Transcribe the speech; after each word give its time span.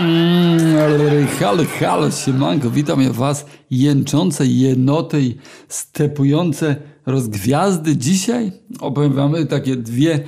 Mm, 0.00 1.26
halo, 1.26 1.64
halo, 1.78 2.10
siemanko, 2.10 2.70
witam 2.70 3.02
ja 3.02 3.12
was, 3.12 3.46
jęczące 3.70 4.46
jednoty 4.46 5.20
i 5.20 5.36
stepujące 5.68 6.76
rozgwiazdy. 7.06 7.96
Dzisiaj 7.96 8.52
opowiem 8.80 9.12
wam 9.12 9.46
takie 9.46 9.76
dwie 9.76 10.20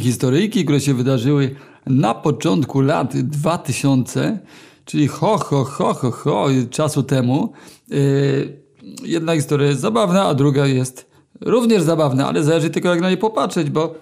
historyjki, 0.00 0.64
które 0.64 0.80
się 0.80 0.94
wydarzyły 0.94 1.54
na 1.86 2.14
początku 2.14 2.80
lat 2.80 3.16
2000, 3.16 4.38
czyli 4.84 5.08
ho, 5.08 5.38
ho, 5.38 5.64
ho, 5.64 5.94
ho, 5.94 6.10
ho, 6.10 6.46
czasu 6.70 7.02
temu. 7.02 7.52
Yy, 7.88 8.62
jedna 9.04 9.34
historia 9.34 9.68
jest 9.68 9.80
zabawna, 9.80 10.24
a 10.24 10.34
druga 10.34 10.66
jest 10.66 11.10
również 11.40 11.82
zabawna, 11.82 12.28
ale 12.28 12.44
zależy 12.44 12.70
tylko 12.70 12.88
jak 12.88 13.00
na 13.00 13.10
nie 13.10 13.16
popatrzeć, 13.16 13.70
bo 13.70 13.94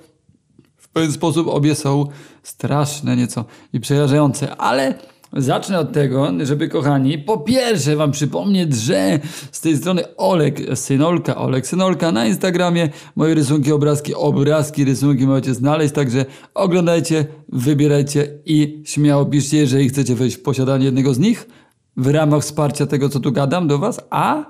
pewien 0.92 1.12
sposób 1.12 1.48
obie 1.48 1.74
są 1.74 2.06
straszne 2.42 3.16
nieco 3.16 3.44
i 3.72 3.80
przerażające, 3.80 4.56
ale 4.56 4.94
zacznę 5.32 5.78
od 5.78 5.92
tego, 5.92 6.28
żeby 6.42 6.68
kochani, 6.68 7.18
po 7.18 7.38
pierwsze 7.38 7.96
wam 7.96 8.12
przypomnieć, 8.12 8.76
że 8.76 9.18
z 9.52 9.60
tej 9.60 9.76
strony 9.76 10.16
Olek 10.16 10.60
Synolka, 10.74 11.36
Olek 11.36 11.66
Synolka 11.66 12.12
na 12.12 12.26
Instagramie, 12.26 12.88
moje 13.16 13.34
rysunki, 13.34 13.72
obrazki, 13.72 14.14
obrazki, 14.14 14.84
rysunki 14.84 15.26
możecie 15.26 15.54
znaleźć, 15.54 15.94
także 15.94 16.24
oglądajcie, 16.54 17.26
wybierajcie 17.48 18.38
i 18.46 18.82
śmiało 18.86 19.26
piszcie, 19.26 19.56
jeżeli 19.56 19.88
chcecie 19.88 20.14
wejść 20.14 20.36
w 20.36 20.42
posiadanie 20.42 20.84
jednego 20.84 21.14
z 21.14 21.18
nich 21.18 21.48
w 21.96 22.06
ramach 22.06 22.42
wsparcia 22.42 22.86
tego, 22.86 23.08
co 23.08 23.20
tu 23.20 23.32
gadam 23.32 23.68
do 23.68 23.78
was, 23.78 24.00
a 24.10 24.44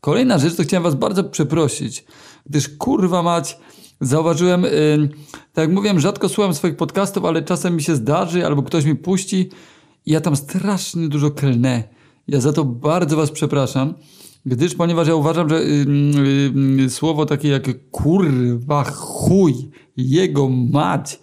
kolejna 0.00 0.38
rzecz, 0.38 0.56
to 0.56 0.62
chciałem 0.62 0.84
was 0.84 0.94
bardzo 0.94 1.24
przeprosić, 1.24 2.04
gdyż 2.46 2.68
kurwa 2.68 3.22
mać, 3.22 3.58
Zauważyłem, 4.00 4.62
yy, 4.62 5.08
tak 5.52 5.62
jak 5.62 5.70
mówiłem, 5.70 6.00
rzadko 6.00 6.28
słucham 6.28 6.54
swoich 6.54 6.76
podcastów, 6.76 7.24
ale 7.24 7.42
czasem 7.42 7.76
mi 7.76 7.82
się 7.82 7.96
zdarzy, 7.96 8.46
albo 8.46 8.62
ktoś 8.62 8.84
mi 8.84 8.94
puści 8.94 9.50
i 10.06 10.12
ja 10.12 10.20
tam 10.20 10.36
strasznie 10.36 11.08
dużo 11.08 11.30
klnę. 11.30 11.82
Ja 12.28 12.40
za 12.40 12.52
to 12.52 12.64
bardzo 12.64 13.16
was 13.16 13.30
przepraszam, 13.30 13.94
gdyż 14.46 14.74
ponieważ 14.74 15.08
ja 15.08 15.14
uważam, 15.14 15.48
że 15.48 15.64
yy, 15.64 16.52
yy, 16.76 16.90
słowo 16.90 17.26
takie 17.26 17.48
jak 17.48 17.90
kurwa, 17.90 18.84
chuj, 18.84 19.54
jego 19.96 20.48
mać, 20.48 21.20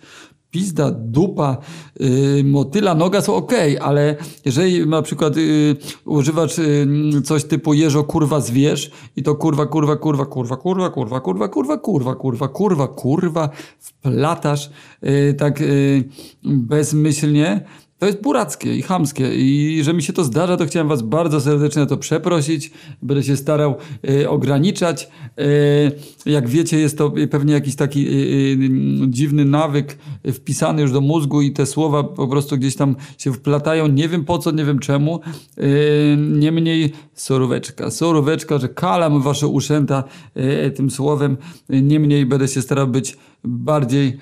pizda, 0.54 0.92
dupa, 0.92 1.58
yy, 2.00 2.44
motyla, 2.44 2.96
noga 2.96 3.22
są 3.22 3.36
ok, 3.36 3.54
ale 3.82 4.16
jeżeli 4.46 4.88
na 4.88 5.02
przykład 5.02 5.38
yy, 5.38 5.76
używasz 6.06 6.58
yy, 6.58 7.22
coś 7.22 7.44
typu 7.44 7.73
jeżo 7.73 8.04
kurwa 8.04 8.40
zwierz 8.40 8.92
i 9.16 9.23
to 9.23 9.36
kurwa, 9.36 9.66
kurwa, 9.66 9.95
kurwa, 9.95 10.26
kurwa, 10.26 10.58
kurwa, 10.58 10.90
kurwa, 10.90 11.20
kurwa, 11.20 11.48
kurwa, 11.48 11.78
kurwa, 11.78 12.16
kurwa, 12.16 12.48
kurwa, 12.48 12.88
kurwa, 12.88 13.50
wplatasz 13.80 14.70
yy, 15.02 15.34
tak 15.34 15.60
yy, 15.60 16.04
bezmyślnie, 16.44 17.62
to 18.04 18.08
jest 18.08 18.22
burackie 18.22 18.76
i 18.76 18.82
chamskie 18.82 19.36
i 19.36 19.84
że 19.84 19.94
mi 19.94 20.04
się 20.04 20.14
to 20.14 20.23
zdarza, 20.23 20.58
to 20.58 20.66
chciałem 20.66 20.88
was 20.88 21.02
bardzo 21.02 21.42
serdecznie 21.42 21.86
to 21.86 21.98
przeprosić. 21.98 22.72
Będę 23.02 23.23
się 23.23 23.38
starał 23.38 23.76
y, 24.10 24.30
ograniczać. 24.30 25.10
Y, 26.26 26.30
jak 26.30 26.50
wiecie, 26.50 26.80
jest 26.80 26.98
to 26.98 27.14
pewnie 27.32 27.54
jakiś 27.54 27.76
taki 27.76 28.08
y, 28.08 28.58
dziwny 29.08 29.45
nawyk 29.45 29.98
wpisany 30.34 30.82
już 30.82 30.92
do 30.92 31.02
mózgu 31.02 31.42
i 31.42 31.52
te 31.52 31.66
słowa 31.66 32.04
po 32.04 32.28
prostu 32.28 32.58
gdzieś 32.58 32.76
tam 32.76 32.95
się 33.18 33.34
wplatają. 33.34 33.88
Nie 33.88 34.10
wiem 34.10 34.26
po 34.26 34.38
co, 34.38 34.52
nie 34.52 34.66
wiem 34.66 34.80
czemu. 34.80 35.20
Niemniej 36.17 36.94
soróweczka, 37.14 37.92
soróweczka, 37.92 38.58
że 38.58 38.70
kalam 38.70 39.22
wasze 39.22 39.48
uszęta 39.48 40.04
tym 40.76 40.92
słowem. 40.92 41.38
Niemniej 41.70 42.26
będę 42.26 42.48
się 42.48 42.62
starał 42.62 42.88
być 42.88 43.17
bardziej 43.44 44.17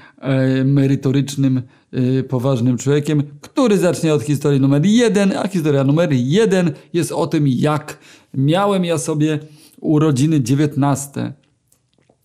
merytorycznym 0.65 1.61
Y, 1.97 2.23
poważnym 2.23 2.77
człowiekiem, 2.77 3.23
który 3.41 3.77
zacznie 3.77 4.13
od 4.13 4.23
historii 4.23 4.59
numer 4.59 4.85
jeden, 4.85 5.37
a 5.37 5.47
historia 5.47 5.83
numer 5.83 6.13
jeden 6.13 6.71
jest 6.93 7.11
o 7.11 7.27
tym, 7.27 7.47
jak 7.47 7.97
miałem 8.33 8.85
ja 8.85 8.97
sobie 8.97 9.39
urodziny 9.81 10.41
19. 10.41 11.33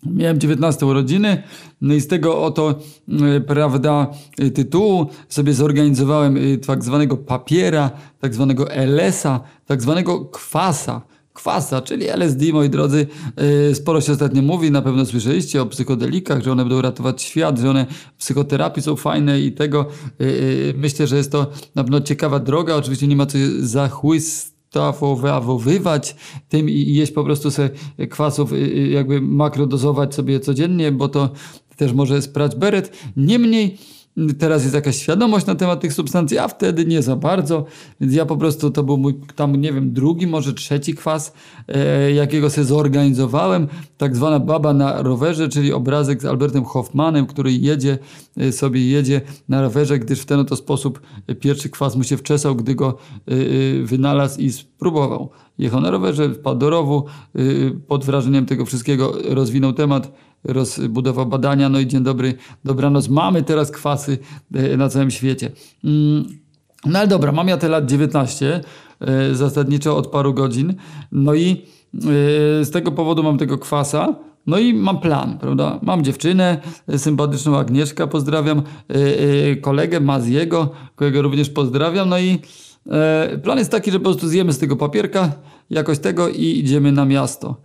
Miałem 0.03 0.39
19 0.39 0.87
urodziny, 0.87 1.43
no 1.81 1.95
i 1.95 2.01
z 2.01 2.07
tego 2.07 2.43
oto, 2.43 2.75
y, 3.37 3.41
prawda, 3.41 4.11
y, 4.41 4.51
tytułu 4.51 5.07
sobie 5.29 5.55
zorganizowałem 5.55 6.39
tak 6.67 6.85
zwanego 6.85 7.17
papiera, 7.17 7.91
tak 8.21 8.35
zwanego 8.35 8.71
LS-a, 8.71 9.41
tak 9.67 9.83
zwanego 9.83 10.25
kwasa 10.25 11.03
kwasa, 11.37 11.83
czyli 11.83 12.09
LSD, 12.09 12.53
moi 12.53 12.71
drodzy. 12.71 13.07
Y, 13.71 13.75
sporo 13.75 14.01
się 14.01 14.13
ostatnio 14.13 14.43
mówi, 14.43 14.71
na 14.71 14.83
pewno 14.83 15.07
słyszeliście 15.07 15.63
o 15.63 15.67
psychodelikach, 15.67 16.43
że 16.43 16.53
one 16.53 16.65
będą 16.65 16.83
ratować 16.83 17.23
świat, 17.23 17.59
że 17.59 17.71
one 17.71 17.87
w 18.17 18.21
psychoterapii 18.21 18.83
są 18.83 18.97
fajne 18.97 19.41
i 19.41 19.53
tego 19.53 19.87
y, 20.21 20.25
y, 20.25 20.75
myślę, 20.77 21.07
że 21.07 21.17
jest 21.17 21.33
to 21.33 21.47
na 21.75 21.85
pewno 21.85 22.01
ciekawa 22.01 22.39
droga. 22.39 22.77
Oczywiście 22.77 23.07
nie 23.07 23.17
ma 23.17 23.27
co 23.27 23.39
zachłystawowywać 23.61 26.17
tym 26.49 26.71
i 26.71 26.95
jeść 26.95 27.13
po 27.13 27.25
prostu 27.25 27.51
sobie 27.51 27.71
kwasów, 28.11 28.51
jakby 28.91 29.21
makrodozować 29.21 30.15
sobie 30.15 30.41
codziennie, 30.41 30.93
bo 30.93 31.09
to 31.09 31.31
też 31.77 31.93
może 31.93 32.23
sprać 32.23 32.57
beret. 32.57 32.93
Niemniej 33.17 33.79
Teraz 34.39 34.63
jest 34.63 34.75
jakaś 34.75 34.97
świadomość 34.97 35.47
na 35.47 35.55
temat 35.55 35.81
tych 35.81 35.93
substancji, 35.93 36.39
a 36.39 36.49
wtedy 36.49 36.85
nie 36.85 37.03
za 37.03 37.17
bardzo. 37.17 37.65
Więc 38.01 38.15
ja 38.15 38.27
po 38.27 38.37
prostu, 38.37 38.71
to 38.71 38.83
był 38.83 38.97
mój 38.97 39.15
tam, 39.35 39.57
nie 39.57 39.73
wiem, 39.73 39.93
drugi, 39.93 40.27
może 40.27 40.53
trzeci 40.53 40.95
kwas, 40.95 41.33
e, 41.69 42.13
jakiego 42.13 42.51
sobie 42.51 42.65
zorganizowałem. 42.65 43.69
Tak 43.99 44.17
zwana 44.17 44.41
baba 44.41 44.75
na 44.75 45.03
rowerze, 45.03 45.49
czyli 45.49 45.73
obrazek 45.73 46.23
z 46.23 46.25
Albertem 46.25 46.65
Hoffmanem, 46.65 47.27
który 47.27 47.53
jedzie 47.53 47.99
e, 48.37 48.53
sobie, 48.53 48.89
jedzie 48.89 49.21
na 49.49 49.63
rowerze, 49.63 49.99
gdyż 49.99 50.21
w 50.21 50.27
ten 50.27 50.41
oto 50.41 50.57
sposób 50.57 51.01
pierwszy 51.41 51.71
kwas 51.71 51.97
mu 51.97 52.05
się 52.05 52.17
wczesał, 52.17 52.57
gdy 52.57 52.75
go 52.75 52.99
e, 53.29 53.33
e 53.33 53.37
wynalazł 53.83 54.41
i 54.41 54.53
spróbował. 54.53 55.31
Jechał 55.59 55.81
na 55.81 55.91
rowerze, 55.91 56.35
wpadł 56.35 56.59
do 56.59 56.71
rowu, 56.71 57.05
e, 57.35 57.41
pod 57.87 58.05
wrażeniem 58.05 58.47
tego 58.47 58.65
wszystkiego 58.65 59.13
rozwinął 59.29 59.73
temat, 59.73 60.13
rozbudował 60.45 61.27
badania, 61.27 61.69
no 61.69 61.79
i 61.79 61.87
dzień 61.87 62.03
dobry, 62.03 62.35
dobranoc, 62.65 63.09
mamy 63.09 63.43
teraz 63.43 63.71
kwasy 63.71 64.19
e, 64.55 64.77
na 64.77 64.89
całym 64.89 65.11
świecie. 65.11 65.51
Mm, 65.85 66.25
no 66.87 66.99
ale 66.99 67.09
dobra, 67.09 67.33
mam 67.33 67.49
ja 67.49 67.57
te 67.57 67.69
lat 67.69 67.87
19, 67.87 68.61
e, 69.01 69.35
zasadniczo 69.35 69.97
od 69.97 70.07
paru 70.07 70.35
godzin, 70.35 70.75
no 71.13 71.35
i 71.35 71.51
e, 71.95 72.65
z 72.65 72.71
tego 72.71 72.93
powodu 72.93 73.23
mam 73.23 73.39
tego 73.39 73.59
kwasa, 73.59 74.15
no 74.47 74.59
i 74.59 74.75
mam 74.75 75.01
plan, 75.01 75.39
prawda? 75.39 75.79
Mam 75.83 76.05
dziewczynę, 76.05 76.61
sympatyczną 76.97 77.59
Agnieszkę, 77.59 78.07
pozdrawiam, 78.07 78.63
kolegę 79.61 80.01
Maziego, 80.01 80.71
którego 80.97 81.23
również 81.23 81.51
pozdrawiam, 81.51 82.09
no 82.09 82.19
i 82.19 82.39
plan 83.43 83.59
jest 83.59 83.71
taki, 83.71 83.91
że 83.91 83.99
po 83.99 84.05
prostu 84.05 84.29
zjemy 84.29 84.53
z 84.53 84.59
tego 84.59 84.77
papierka, 84.77 85.33
jakoś 85.71 85.99
tego 85.99 86.29
i 86.29 86.59
idziemy 86.59 86.93
na 86.93 87.05
miasto. 87.05 87.57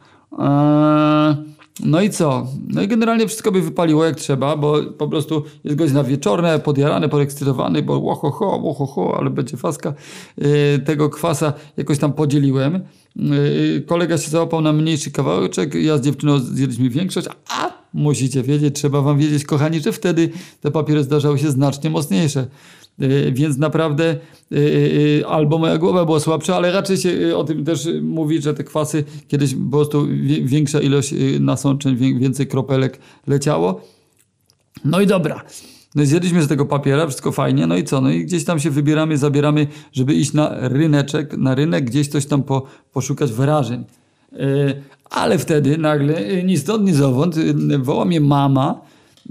No 1.86 2.02
i 2.02 2.09
co? 2.09 2.47
No 2.68 2.81
i 2.81 2.88
generalnie 2.88 3.28
wszystko 3.28 3.52
by 3.52 3.62
wypaliło 3.62 4.06
jak 4.06 4.16
trzeba, 4.16 4.58
bo 4.58 4.84
po 4.84 5.08
prostu 5.08 5.44
jest 5.64 5.78
godzina 5.78 6.03
wieczorna, 6.03 6.59
podjarany, 6.59 7.09
podekscytowany, 7.09 7.81
bo 7.81 8.00
łohoho, 8.00 8.46
łohoho, 8.46 9.18
ale 9.18 9.30
będzie 9.30 9.58
faska. 9.58 9.94
Yy, 10.38 10.80
tego 10.86 11.09
kwasa 11.09 11.53
jakoś 11.78 11.97
tam 11.97 12.14
podzieliłem. 12.14 12.80
Yy, 13.16 13.84
kolega 13.88 14.18
się 14.18 14.30
załapał 14.30 14.62
na 14.62 14.74
mniejszy 14.74 15.12
kawałeczek, 15.12 15.75
ja 15.75 15.97
z 15.97 16.02
dziewczyną 16.02 16.40
zjedliśmy 16.40 16.90
większość, 16.90 17.28
a 17.50 17.72
musicie 17.94 18.44
wiedzieć, 18.44 18.75
trzeba 18.75 19.02
wam 19.02 19.18
wiedzieć, 19.18 19.46
kochani, 19.46 19.80
że 19.80 19.91
wtedy 19.91 20.30
te 20.62 20.72
papiery 20.72 21.03
zdarzały 21.03 21.40
się 21.40 21.52
znacznie 21.52 21.90
mocniejsze. 21.90 22.47
E, 23.00 23.31
więc 23.31 23.57
naprawdę 23.57 24.06
e, 24.06 24.56
e, 25.19 25.28
albo 25.28 25.57
moja 25.57 25.78
głowa 25.78 26.06
była 26.06 26.19
słabsza, 26.19 26.56
ale 26.56 26.72
raczej 26.72 26.97
się 26.97 27.38
o 27.38 27.44
tym 27.44 27.66
też 27.66 27.90
mówi, 28.02 28.41
że 28.41 28.53
te 28.53 28.63
kwasy 28.63 29.03
kiedyś 29.28 29.56
po 29.56 29.78
prostu 29.78 30.07
większa 30.44 30.81
ilość 30.81 31.13
nasączeń, 31.40 32.19
więcej 32.19 32.47
kropelek 32.47 33.00
leciało. 33.28 33.82
No 34.85 35.02
i 35.02 35.08
dobra. 35.08 35.43
No 35.96 36.03
i 36.03 36.05
zjedliśmy 36.05 36.43
z 36.43 36.47
tego 36.47 36.66
papiera, 36.66 37.08
wszystko 37.08 37.32
fajnie, 37.32 37.67
no 37.67 37.78
i 37.78 37.84
co? 37.84 38.02
No 38.02 38.09
i 38.09 38.26
gdzieś 38.26 38.46
tam 38.46 38.59
się 38.59 38.70
wybieramy, 38.70 39.17
zabieramy, 39.17 39.67
żeby 39.91 40.14
iść 40.14 40.34
na 40.34 40.70
ryneczek, 40.70 41.37
na 41.37 41.55
rynek, 41.55 41.85
gdzieś 41.85 42.08
coś 42.08 42.26
tam 42.26 42.44
po, 42.44 42.64
poszukać 42.94 43.32
wrażeń. 43.32 43.84
Ale 45.09 45.37
wtedy 45.37 45.78
nagle, 45.78 46.44
ni 46.44 46.58
stąd, 46.58 46.85
ni 46.85 46.94
zowąd, 46.94 47.35
woła 47.79 48.05
mnie 48.05 48.22
mama, 48.22 48.82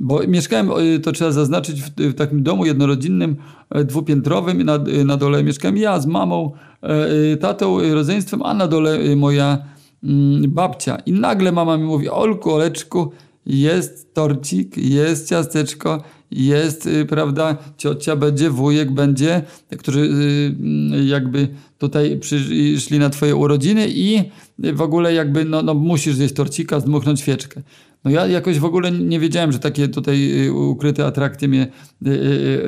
bo 0.00 0.20
mieszkałem, 0.29 0.70
to 1.02 1.12
trzeba 1.12 1.32
zaznaczyć, 1.32 1.82
w, 1.82 2.14
takim 2.14 2.43
domu 2.43 2.67
jednorodzinnym, 2.67 3.37
e, 3.70 3.85
dwupiętrowym. 3.85 4.62
Na, 4.62 4.75
e, 4.75 5.05
na 5.05 5.17
dole 5.17 5.44
mieszkałem 5.44 5.76
ja 5.76 6.00
z 6.00 6.06
mamą, 6.06 6.52
e, 6.82 7.37
tatą, 7.37 7.94
rodzeństwem, 7.94 8.43
a 8.43 8.55
na 8.55 8.69
dole 8.69 9.17
moja 9.17 9.58
mm, 10.05 10.50
babcia. 10.50 10.97
I 11.06 11.12
nagle 11.12 11.52
mama 11.52 11.76
mi 11.76 11.85
mówi, 11.85 12.08
Olku, 12.08 12.52
Oleczku, 12.52 13.12
jest 13.47 14.14
torcik, 14.14 14.76
jest 14.76 15.29
ciasteczko, 15.29 16.02
jest, 16.31 16.88
prawda, 17.08 17.56
ciocia 17.76 18.17
będzie, 18.17 18.50
wujek 18.50 18.91
będzie, 18.91 19.43
którzy 19.79 20.00
mm, 20.00 21.08
jakby 21.08 21.49
tutaj 21.79 22.19
przyszli 22.19 22.99
na 22.99 23.11
twoje 23.11 23.37
urodziny 23.37 23.87
i 23.88 24.23
w 24.58 24.82
ogóle 24.82 25.14
jakby, 25.14 25.44
no, 25.44 25.62
no 25.62 25.75
musisz 25.75 26.14
zjeść 26.14 26.35
torcika, 26.35 26.81
zdmuchnąć 26.81 27.20
świeczkę. 27.20 27.62
No 28.05 28.11
ja 28.11 28.26
jakoś 28.26 28.58
w 28.58 28.64
ogóle 28.64 28.93
nie 28.93 29.20
wiedziałem, 29.20 29.52
że 29.52 29.58
takie 29.58 29.88
tutaj 29.88 30.47
y, 30.47 30.52
ukryte 30.52 31.06
atrakcje 31.06 31.49
mnie, 31.49 31.67
y, 32.06 32.11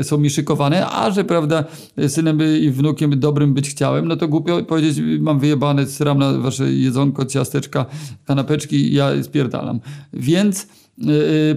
y, 0.01 0.05
są 0.05 0.19
mi 0.19 0.31
szykowane, 0.31 0.87
a 0.87 1.11
że 1.11 1.25
prawda, 1.25 1.65
synem 2.09 2.39
i 2.61 2.71
wnukiem 2.71 3.21
dobrym 3.21 3.55
być 3.55 3.71
chciałem, 3.71 4.09
no 4.09 4.17
to 4.17 4.29
głupio 4.29 4.63
powiedzieć, 4.63 5.01
mam 5.21 5.39
wyjebane, 5.39 5.87
sram 5.87 6.19
na 6.19 6.33
wasze 6.33 6.73
jedzonko, 6.73 7.25
ciasteczka, 7.25 7.87
kanapeczki, 8.25 8.95
ja 8.95 9.23
spierdalam. 9.23 9.81
Więc 10.13 10.67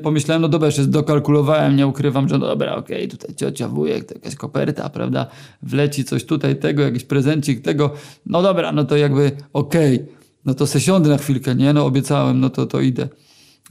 pomyślałem, 0.03 0.41
no 0.41 0.47
dobra, 0.47 0.65
jeszcze 0.65 0.85
dokalkulowałem, 0.85 1.75
nie 1.75 1.87
ukrywam, 1.87 2.29
że 2.29 2.37
no 2.37 2.47
dobra, 2.47 2.75
okej, 2.75 2.97
okay, 2.97 3.07
tutaj 3.07 3.35
ciocia, 3.35 3.67
wujek, 3.67 4.05
to 4.05 4.13
jakaś 4.13 4.35
koperta, 4.35 4.89
prawda, 4.89 5.27
wleci 5.61 6.03
coś 6.03 6.25
tutaj 6.25 6.55
tego, 6.55 6.83
jakiś 6.83 7.03
prezencik 7.03 7.61
tego, 7.61 7.93
no 8.25 8.41
dobra, 8.41 8.71
no 8.71 8.83
to 8.83 8.97
jakby 8.97 9.31
okej, 9.53 9.95
okay, 9.95 10.07
no 10.45 10.53
to 10.53 10.67
se 10.67 10.81
siądę 10.81 11.09
na 11.09 11.17
chwilkę, 11.17 11.55
nie, 11.55 11.73
no 11.73 11.85
obiecałem, 11.85 12.39
no 12.39 12.49
to, 12.49 12.65
to 12.65 12.81
idę. 12.81 13.07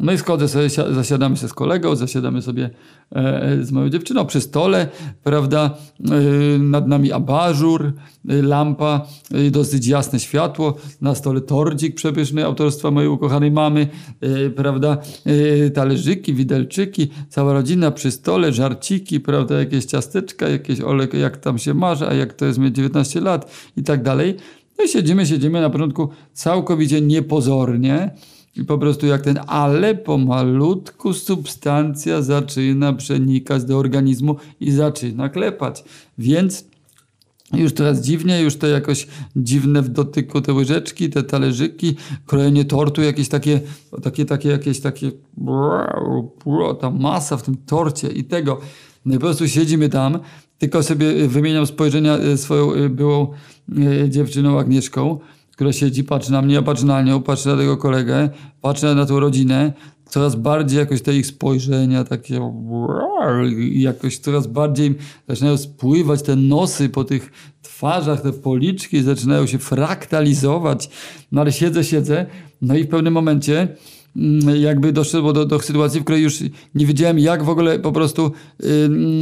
No 0.00 0.12
i 0.12 0.18
schodzę 0.18 0.48
sobie, 0.48 0.68
zasiadamy 0.70 1.36
się 1.36 1.48
z 1.48 1.52
kolegą, 1.52 1.96
zasiadamy 1.96 2.42
sobie 2.42 2.70
e, 3.12 3.58
z 3.62 3.72
moją 3.72 3.88
dziewczyną 3.88 4.26
przy 4.26 4.40
stole, 4.40 4.88
prawda, 5.22 5.70
e, 6.10 6.58
nad 6.58 6.88
nami 6.88 7.12
abażur, 7.12 7.92
e, 8.28 8.42
lampa, 8.42 9.06
dosyć 9.50 9.86
jasne 9.86 10.20
światło, 10.20 10.74
na 11.00 11.14
stole 11.14 11.40
tordzik 11.40 11.94
przepyszny 11.94 12.44
autorstwa 12.44 12.90
mojej 12.90 13.10
ukochanej 13.10 13.50
mamy, 13.50 13.88
prawda, 14.56 14.98
talerzyki, 15.74 16.34
widelczyki, 16.34 17.10
cała 17.28 17.52
rodzina 17.52 17.90
przy 17.90 18.10
stole, 18.10 18.52
żarciki, 18.52 19.20
prawda, 19.20 19.58
jakieś 19.58 19.84
ciasteczka, 19.84 20.48
jakieś 20.48 20.80
olek, 20.80 21.14
jak 21.14 21.36
tam 21.36 21.58
się 21.58 21.74
marzy, 21.74 22.08
a 22.08 22.14
jak 22.14 22.32
to 22.32 22.44
jest 22.44 22.58
mieć 22.58 22.76
19 22.76 23.20
lat 23.20 23.50
i 23.76 23.82
tak 23.82 24.02
dalej. 24.02 24.36
No 24.78 24.84
i 24.84 24.88
siedzimy, 24.88 25.26
siedzimy 25.26 25.60
na 25.60 25.70
początku 25.70 26.08
całkowicie 26.32 27.00
niepozornie, 27.00 28.10
i 28.56 28.64
po 28.64 28.78
prostu 28.78 29.06
jak 29.06 29.22
ten, 29.22 29.38
ale 29.46 29.94
pomalutku 29.94 31.12
substancja 31.12 32.22
zaczyna 32.22 32.92
przenikać 32.92 33.64
do 33.64 33.78
organizmu 33.78 34.36
i 34.60 34.70
zaczyna 34.70 35.28
klepać. 35.28 35.84
Więc 36.18 36.64
już 37.52 37.74
teraz 37.74 38.00
dziwnie, 38.00 38.42
już 38.42 38.56
to 38.56 38.66
jakoś 38.66 39.06
dziwne 39.36 39.82
w 39.82 39.88
dotyku 39.88 40.40
te 40.40 40.52
łyżeczki, 40.52 41.10
te 41.10 41.22
talerzyki, 41.22 41.96
krojenie 42.26 42.64
tortu, 42.64 43.02
jakieś 43.02 43.28
takie, 43.28 43.60
takie, 44.02 44.24
takie, 44.24 44.48
jakieś 44.48 44.80
takie, 44.80 45.10
ta 46.80 46.90
masa 46.90 47.36
w 47.36 47.42
tym 47.42 47.56
torcie 47.66 48.08
i 48.08 48.24
tego. 48.24 48.60
No 49.04 49.14
i 49.14 49.18
po 49.18 49.20
prostu 49.20 49.48
siedzimy 49.48 49.88
tam, 49.88 50.18
tylko 50.58 50.82
sobie 50.82 51.28
wymieniam 51.28 51.66
spojrzenia 51.66 52.16
e, 52.16 52.36
swoją 52.36 52.72
e, 52.72 52.88
byłą 52.88 53.32
e, 54.02 54.10
dziewczyną 54.10 54.58
Agnieszką, 54.58 55.18
która 55.54 55.72
siedzi, 55.72 56.04
patrzy 56.04 56.32
na 56.32 56.42
mnie, 56.42 56.54
ja 56.54 56.62
patrzę 56.62 56.86
na 56.86 57.02
nią, 57.02 57.22
patrzę 57.22 57.50
na 57.50 57.56
tego 57.56 57.76
kolegę, 57.76 58.28
patrzę 58.60 58.94
na 58.94 59.06
tą 59.06 59.20
rodzinę, 59.20 59.72
coraz 60.08 60.36
bardziej 60.36 60.78
jakoś 60.78 61.02
te 61.02 61.14
ich 61.14 61.26
spojrzenia 61.26 62.04
takie 62.04 62.52
jakoś 63.72 64.18
coraz 64.18 64.46
bardziej 64.46 64.94
zaczynają 65.28 65.56
spływać 65.56 66.22
te 66.22 66.36
nosy 66.36 66.88
po 66.88 67.04
tych 67.04 67.32
twarzach, 67.62 68.20
te 68.20 68.32
policzki 68.32 69.02
zaczynają 69.02 69.46
się 69.46 69.58
fraktalizować, 69.58 70.90
no 71.32 71.40
ale 71.40 71.52
siedzę, 71.52 71.84
siedzę, 71.84 72.26
no 72.62 72.76
i 72.76 72.84
w 72.84 72.88
pewnym 72.88 73.14
momencie 73.14 73.68
jakby 74.60 74.92
doszło 74.92 75.32
do, 75.32 75.44
do 75.44 75.60
sytuacji, 75.60 76.00
w 76.00 76.04
której 76.04 76.22
już 76.22 76.40
nie 76.74 76.86
wiedziałem, 76.86 77.18
jak 77.18 77.44
w 77.44 77.48
ogóle 77.48 77.78
po 77.78 77.92
prostu 77.92 78.32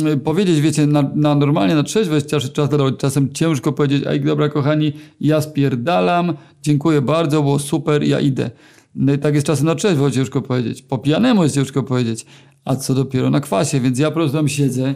yy, 0.05 0.17
powiedzieć, 0.17 0.61
wiecie, 0.61 0.87
na, 0.87 1.11
na 1.15 1.35
normalnie, 1.35 1.75
na 1.75 1.83
trzeźwość 1.83 2.27
czas, 2.27 2.53
czas, 2.53 2.71
czasem 2.99 3.33
ciężko 3.33 3.73
powiedzieć, 3.73 4.05
ej, 4.07 4.21
dobra, 4.21 4.49
kochani, 4.49 4.93
ja 5.21 5.41
spierdalam, 5.41 6.35
dziękuję 6.63 7.01
bardzo, 7.01 7.43
było 7.43 7.59
super, 7.59 8.03
ja 8.03 8.21
idę. 8.21 8.51
No 8.95 9.13
i 9.13 9.19
tak 9.19 9.35
jest 9.35 9.47
czasem 9.47 9.67
na 9.67 9.75
trzeźwo 9.75 10.11
ciężko 10.11 10.43
powiedzieć. 10.43 10.83
Po 10.83 10.99
pijanemu 10.99 11.43
jest 11.43 11.55
ciężko 11.55 11.83
powiedzieć. 11.83 12.27
A 12.65 12.77
co 12.77 12.95
dopiero 12.95 13.31
na 13.31 13.41
kwasie, 13.41 13.81
więc 13.81 13.99
ja 13.99 14.09
po 14.09 14.15
prostu 14.15 14.37
tam 14.37 14.49
siedzę, 14.49 14.95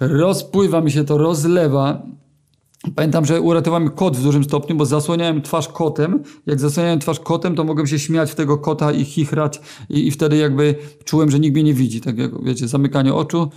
rozpływa 0.00 0.80
mi 0.80 0.90
się 0.90 1.04
to, 1.04 1.18
rozlewa, 1.18 2.02
Pamiętam, 2.94 3.24
że 3.24 3.40
uratowałem 3.40 3.90
kot 3.90 4.16
w 4.16 4.22
dużym 4.22 4.44
stopniu, 4.44 4.76
bo 4.76 4.86
zasłaniałem 4.86 5.42
twarz 5.42 5.68
kotem. 5.68 6.22
Jak 6.46 6.60
zasłaniałem 6.60 6.98
twarz 6.98 7.20
kotem, 7.20 7.56
to 7.56 7.64
mogłem 7.64 7.86
się 7.86 7.98
śmiać 7.98 8.30
w 8.30 8.34
tego 8.34 8.58
kota 8.58 8.92
i 8.92 9.04
chichrać 9.04 9.60
i, 9.90 10.06
i 10.06 10.10
wtedy 10.10 10.36
jakby 10.36 10.74
czułem, 11.04 11.30
że 11.30 11.40
nikt 11.40 11.54
mnie 11.54 11.62
nie 11.62 11.74
widzi. 11.74 12.00
Tak 12.00 12.18
jak, 12.18 12.44
wiecie, 12.44 12.68
zamykanie 12.68 13.14
oczu, 13.14 13.50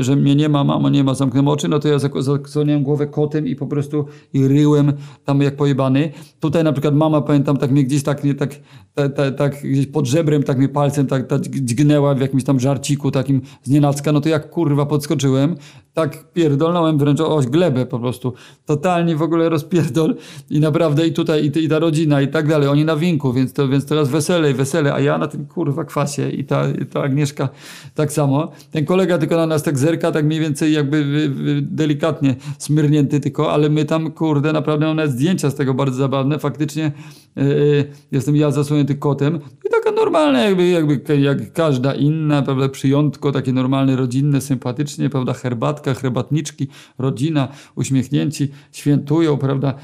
że 0.00 0.16
mnie 0.16 0.36
nie 0.36 0.48
ma, 0.48 0.64
mama 0.64 0.90
nie 0.90 1.04
ma, 1.04 1.14
zamknę 1.14 1.50
oczy, 1.50 1.68
no 1.68 1.78
to 1.78 1.88
ja 1.88 1.98
zasłaniałem 1.98 2.82
głowę 2.82 3.06
kotem 3.06 3.46
i 3.46 3.56
po 3.56 3.66
prostu 3.66 4.04
i 4.32 4.48
ryłem 4.48 4.92
tam 5.24 5.42
jak 5.42 5.56
pojebany. 5.56 6.12
Tutaj 6.40 6.64
na 6.64 6.72
przykład 6.72 6.94
mama, 6.94 7.20
pamiętam, 7.20 7.56
tak 7.56 7.70
mnie 7.70 7.84
gdzieś 7.84 8.02
tak, 8.02 8.24
nie, 8.24 8.34
tak, 8.34 8.54
tak, 8.94 9.14
tak, 9.14 9.36
tak 9.36 9.62
gdzieś 9.62 9.86
pod 9.86 10.06
żebrem, 10.06 10.42
tak 10.42 10.58
mnie 10.58 10.68
palcem 10.68 11.06
tak, 11.06 11.26
tak 11.26 11.42
dźgnęła 11.42 12.14
w 12.14 12.20
jakimś 12.20 12.44
tam 12.44 12.60
żarciku 12.60 13.10
takim 13.10 13.40
z 13.62 13.70
nienacka, 13.70 14.12
no 14.12 14.20
to 14.20 14.28
jak 14.28 14.50
kurwa 14.50 14.86
podskoczyłem, 14.86 15.56
tak 15.94 16.32
pierdolnąłem 16.32 16.98
wręcz 16.98 17.20
oś 17.20 17.46
glebę 17.46 17.86
po 17.86 17.98
prostu. 17.98 18.32
Totalnie 18.66 19.16
w 19.16 19.22
ogóle 19.22 19.48
rozpierdol 19.48 20.16
i 20.50 20.60
naprawdę 20.60 21.06
i 21.06 21.12
tutaj 21.12 21.44
i, 21.44 21.64
i 21.64 21.68
ta 21.68 21.78
rodzina 21.78 22.20
i 22.20 22.28
tak 22.28 22.48
dalej. 22.48 22.68
Oni 22.68 22.84
na 22.84 22.96
winku, 22.96 23.32
więc, 23.32 23.52
to, 23.52 23.68
więc 23.68 23.86
teraz 23.86 24.08
wesele 24.08 24.50
i 24.50 24.54
wesele, 24.54 24.94
a 24.94 25.00
ja 25.00 25.18
na 25.18 25.28
tym 25.28 25.46
kurwa 25.46 25.84
kwasie 25.84 26.30
i 26.30 26.44
ta, 26.44 26.68
i 26.68 26.86
ta 26.86 27.02
Agnieszka 27.02 27.48
tak 27.94 28.12
samo. 28.12 28.52
Ten 28.70 28.84
kolega 28.84 29.18
tylko 29.18 29.36
na 29.36 29.46
nas 29.46 29.61
tak 29.62 29.78
zerka, 29.78 30.12
tak 30.12 30.24
mniej 30.24 30.40
więcej 30.40 30.72
jakby 30.72 31.30
delikatnie 31.62 32.34
smyrnięty 32.58 33.20
tylko, 33.20 33.52
ale 33.52 33.68
my 33.68 33.84
tam 33.84 34.12
kurde 34.12 34.52
naprawdę 34.52 34.86
mam 34.86 34.96
nawet 34.96 35.12
zdjęcia 35.12 35.50
z 35.50 35.54
tego 35.54 35.74
bardzo 35.74 35.96
zabawne. 35.96 36.38
Faktycznie 36.38 36.92
yy, 37.36 37.84
jestem 38.12 38.36
ja 38.36 38.50
zasłonięty 38.50 38.94
kotem 38.94 39.38
i 39.66 39.70
taka 39.70 39.90
normalna 39.90 40.44
jakby, 40.44 40.68
jakby 40.68 41.20
jak 41.20 41.52
każda 41.52 41.94
inna, 41.94 42.42
prawda, 42.42 42.68
przyjątko 42.68 43.32
takie 43.32 43.52
normalne, 43.52 43.96
rodzinne, 43.96 44.40
sympatycznie, 44.40 45.10
prawda, 45.10 45.32
herbatka 45.32 45.94
herbatniczki, 45.94 46.68
rodzina, 46.98 47.48
uśmiechnięci, 47.74 48.48
świętują, 48.72 49.36
prawda, 49.38 49.74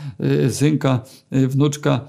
y, 0.46 0.50
synka, 0.50 1.00
y, 1.32 1.48
wnuczka, 1.48 2.00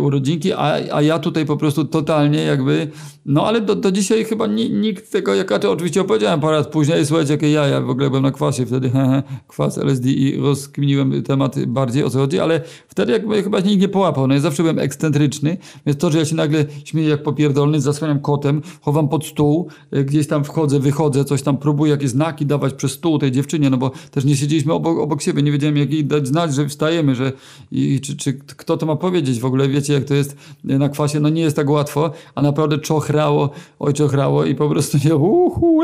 urodzinki, 0.00 0.52
a, 0.52 0.78
a 0.92 1.02
ja 1.02 1.18
tutaj 1.18 1.46
po 1.46 1.56
prostu 1.56 1.84
totalnie 1.84 2.42
jakby, 2.42 2.90
no 3.26 3.46
ale 3.46 3.60
do, 3.60 3.74
do 3.74 3.92
dzisiaj 3.92 4.24
chyba 4.24 4.46
ni, 4.46 4.70
nikt 4.70 5.12
tego, 5.12 5.34
jak 5.34 5.50
ja 5.50 5.70
oczywiście 5.70 6.00
opowiedziałem 6.00 6.40
parę 6.40 6.56
lat 6.56 6.66
później, 6.66 7.06
słuchajcie, 7.06 7.32
jakie 7.32 7.50
ja, 7.50 7.66
ja 7.66 7.80
w 7.80 7.90
ogóle 7.90 8.08
byłem 8.08 8.22
na 8.22 8.30
kwasie 8.30 8.66
wtedy, 8.66 8.90
kwas 9.48 9.78
LSD 9.78 10.08
i 10.08 10.40
rozkminiłem 10.40 11.22
temat 11.22 11.64
bardziej 11.64 12.04
o 12.04 12.10
co 12.10 12.18
chodzi, 12.18 12.40
ale 12.40 12.60
wtedy 12.88 13.12
jakby 13.12 13.42
chyba 13.42 13.60
nikt 13.60 13.80
nie 13.80 13.88
połapał, 13.88 14.26
no 14.26 14.34
ja 14.34 14.40
zawsze 14.40 14.62
byłem 14.62 14.78
ekscentryczny, 14.78 15.56
więc 15.86 15.98
to, 15.98 16.10
że 16.10 16.18
ja 16.18 16.24
się 16.24 16.36
nagle 16.36 16.64
śmieję 16.84 17.08
jak 17.08 17.22
popierdolny, 17.22 17.80
zasłaniam 17.80 18.20
kotem, 18.20 18.62
chowam 18.80 19.08
pod 19.08 19.26
stół, 19.26 19.68
y, 19.96 20.04
gdzieś 20.04 20.26
tam 20.26 20.44
wchodzę, 20.44 20.80
wychodzę, 20.80 21.24
coś 21.24 21.42
tam 21.42 21.56
próbuję 21.56 21.92
jakieś 21.92 22.10
znaki 22.10 22.46
dawać 22.46 22.74
przez 22.74 22.92
stół 22.92 23.18
tej 23.18 23.32
dziewczynie, 23.32 23.70
no 23.70 23.76
bo 23.76 23.90
też 24.10 24.24
nie 24.24 24.36
siedzieliśmy 24.36 24.72
obok, 24.72 24.98
obok 24.98 25.22
siebie, 25.22 25.42
nie 25.42 25.52
wiedziałem 25.52 25.76
jak 25.76 25.92
jej 25.92 26.04
dać 26.04 26.28
znać, 26.28 26.54
że 26.54 26.68
wstajemy, 26.68 27.14
że 27.14 27.32
i, 27.72 28.00
czy, 28.00 28.16
czy 28.16 28.32
kto 28.32 28.76
to 28.76 28.86
ma 28.86 28.96
powiedzieć 28.96 29.23
w 29.32 29.44
ogóle, 29.44 29.68
wiecie 29.68 29.92
jak 29.92 30.04
to 30.04 30.14
jest 30.14 30.36
na 30.64 30.88
kwasie, 30.88 31.20
no 31.20 31.28
nie 31.28 31.42
jest 31.42 31.56
tak 31.56 31.70
łatwo, 31.70 32.10
a 32.34 32.42
naprawdę 32.42 32.78
czochrało, 32.78 33.50
oj 33.78 33.92
czochrało 33.92 34.44
i 34.44 34.54
po 34.54 34.68
prostu 34.68 34.98
nie, 35.04 35.16
uhu, 35.16 35.80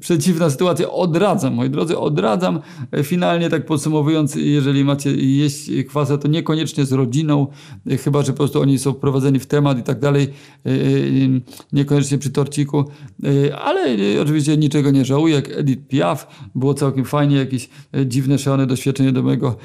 przeciwna 0.00 0.50
sytuacja, 0.50 0.90
odradzam, 0.90 1.54
moi 1.54 1.70
drodzy, 1.70 1.98
odradzam, 1.98 2.60
finalnie 3.02 3.50
tak 3.50 3.66
podsumowując, 3.66 4.34
jeżeli 4.34 4.84
macie 4.84 5.10
jeść 5.16 5.70
kwas 5.88 6.12
to 6.22 6.28
niekoniecznie 6.28 6.84
z 6.84 6.92
rodziną, 6.92 7.46
y, 7.90 7.98
chyba 7.98 8.22
że 8.22 8.32
po 8.32 8.38
prostu 8.38 8.60
oni 8.60 8.78
są 8.78 8.92
wprowadzeni 8.92 9.38
w 9.38 9.46
temat 9.46 9.78
i 9.78 9.82
tak 9.82 10.00
dalej, 10.00 10.28
niekoniecznie 11.72 12.18
przy 12.18 12.30
torciku, 12.30 12.84
ale 13.64 13.96
oczywiście 14.22 14.56
niczego 14.56 14.90
nie 14.90 15.04
żałuję, 15.04 15.34
jak 15.34 15.48
Edith 15.48 15.88
Piaf, 15.88 16.48
było 16.54 16.74
całkiem 16.74 17.04
fajnie, 17.04 17.36
jakieś 17.36 17.68
dziwne, 18.06 18.38
szalone 18.38 18.66
doświadczenie 18.66 19.12
do 19.12 19.22
mojego 19.22 19.56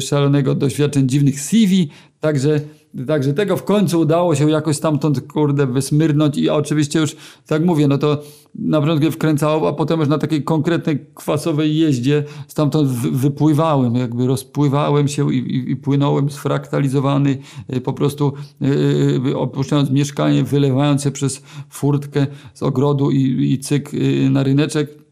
szalonego 0.00 0.54
doświadczeń 0.54 1.08
dziwnych 1.08 1.40
CV, 1.40 1.88
także 2.26 2.60
Także 3.06 3.34
tego 3.34 3.56
w 3.56 3.64
końcu 3.64 4.00
udało 4.00 4.34
się 4.34 4.50
jakoś 4.50 4.76
stamtąd, 4.76 5.32
kurde, 5.32 5.66
wysmyrnąć 5.66 6.38
i 6.38 6.50
oczywiście 6.50 6.98
już, 6.98 7.16
tak 7.46 7.64
mówię, 7.64 7.88
no 7.88 7.98
to 7.98 8.22
na 8.54 8.80
początku 8.80 9.10
wkręcało, 9.10 9.68
a 9.68 9.72
potem 9.72 10.00
już 10.00 10.08
na 10.08 10.18
takiej 10.18 10.44
konkretnej 10.44 11.06
kwasowej 11.14 11.76
jeździe 11.76 12.24
stamtąd 12.48 12.88
wypływałem, 12.90 13.94
jakby 13.94 14.26
rozpływałem 14.26 15.08
się 15.08 15.34
i, 15.34 15.38
i, 15.38 15.70
i 15.70 15.76
płynąłem 15.76 16.30
sfraktalizowany, 16.30 17.38
y, 17.74 17.80
po 17.80 17.92
prostu 17.92 18.32
yy, 18.60 19.38
opuszczając 19.38 19.90
mieszkanie, 19.90 20.44
wylewając 20.44 21.02
się 21.02 21.10
przez 21.10 21.42
furtkę 21.70 22.26
z 22.54 22.62
ogrodu 22.62 23.10
i, 23.10 23.52
i 23.52 23.58
cyk 23.58 23.92
yy, 23.92 24.30
na 24.30 24.42
ryneczek 24.42 25.05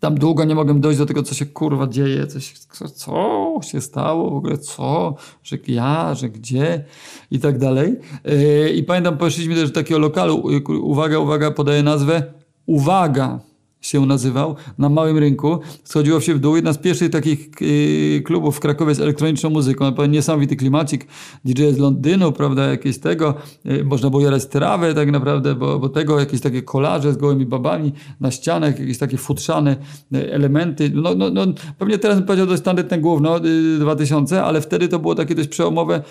tam 0.00 0.14
długo 0.18 0.44
nie 0.44 0.54
mogłem 0.54 0.80
dojść 0.80 0.98
do 0.98 1.06
tego, 1.06 1.22
co 1.22 1.34
się 1.34 1.46
kurwa 1.46 1.86
dzieje, 1.86 2.26
co, 2.26 2.88
co 2.88 3.60
się 3.62 3.80
stało, 3.80 4.30
w 4.30 4.36
ogóle 4.36 4.58
co, 4.58 5.14
że 5.42 5.58
ja, 5.68 6.14
że 6.14 6.28
gdzie 6.28 6.84
i 7.30 7.38
tak 7.38 7.58
dalej. 7.58 7.96
Yy, 8.24 8.70
I 8.70 8.82
pamiętam, 8.82 9.18
poszliśmy 9.18 9.54
też 9.54 9.70
do 9.70 9.74
takiego 9.74 9.98
lokalu, 9.98 10.42
uwaga, 10.82 11.18
uwaga, 11.18 11.50
podaję 11.50 11.82
nazwę, 11.82 12.22
uwaga, 12.66 13.40
się 13.86 14.06
nazywał, 14.06 14.56
na 14.78 14.88
małym 14.88 15.18
rynku. 15.18 15.58
Schodziło 15.84 16.20
się 16.20 16.34
w 16.34 16.38
dół. 16.38 16.56
Jedna 16.56 16.72
z 16.72 16.78
pierwszych 16.78 17.10
takich 17.10 17.50
yy, 17.60 18.20
klubów 18.20 18.56
w 18.56 18.60
Krakowie 18.60 18.94
z 18.94 19.00
elektroniczną 19.00 19.50
muzyką. 19.50 19.92
Niesamowity 20.08 20.56
klimacik. 20.56 21.06
DJ 21.44 21.62
z 21.70 21.78
Londynu, 21.78 22.32
prawda, 22.32 22.66
jakieś 22.66 22.98
tego. 22.98 23.34
Yy, 23.64 23.84
można 23.84 24.10
było 24.10 24.22
jarać 24.22 24.46
trawę 24.46 24.94
tak 24.94 25.10
naprawdę, 25.10 25.54
bo, 25.54 25.78
bo 25.78 25.88
tego 25.88 26.20
jakieś 26.20 26.40
takie 26.40 26.62
kolaże 26.62 27.12
z 27.12 27.16
gołymi 27.16 27.46
babami 27.46 27.92
na 28.20 28.30
ścianach, 28.30 28.80
jakieś 28.80 28.98
takie 28.98 29.16
futrzane 29.16 29.76
yy, 30.10 30.32
elementy. 30.32 30.90
No, 30.94 31.14
no, 31.14 31.30
no, 31.30 31.46
pewnie 31.78 31.98
teraz 31.98 32.18
bym 32.18 32.26
powiedział 32.26 32.46
dość 32.46 32.62
standardne 32.62 32.98
główno, 32.98 33.38
yy, 33.38 33.78
2000, 33.78 34.42
ale 34.42 34.60
wtedy 34.60 34.88
to 34.88 34.98
było 34.98 35.14
takie 35.14 35.34
dość 35.34 35.48
przełomowe, 35.48 36.02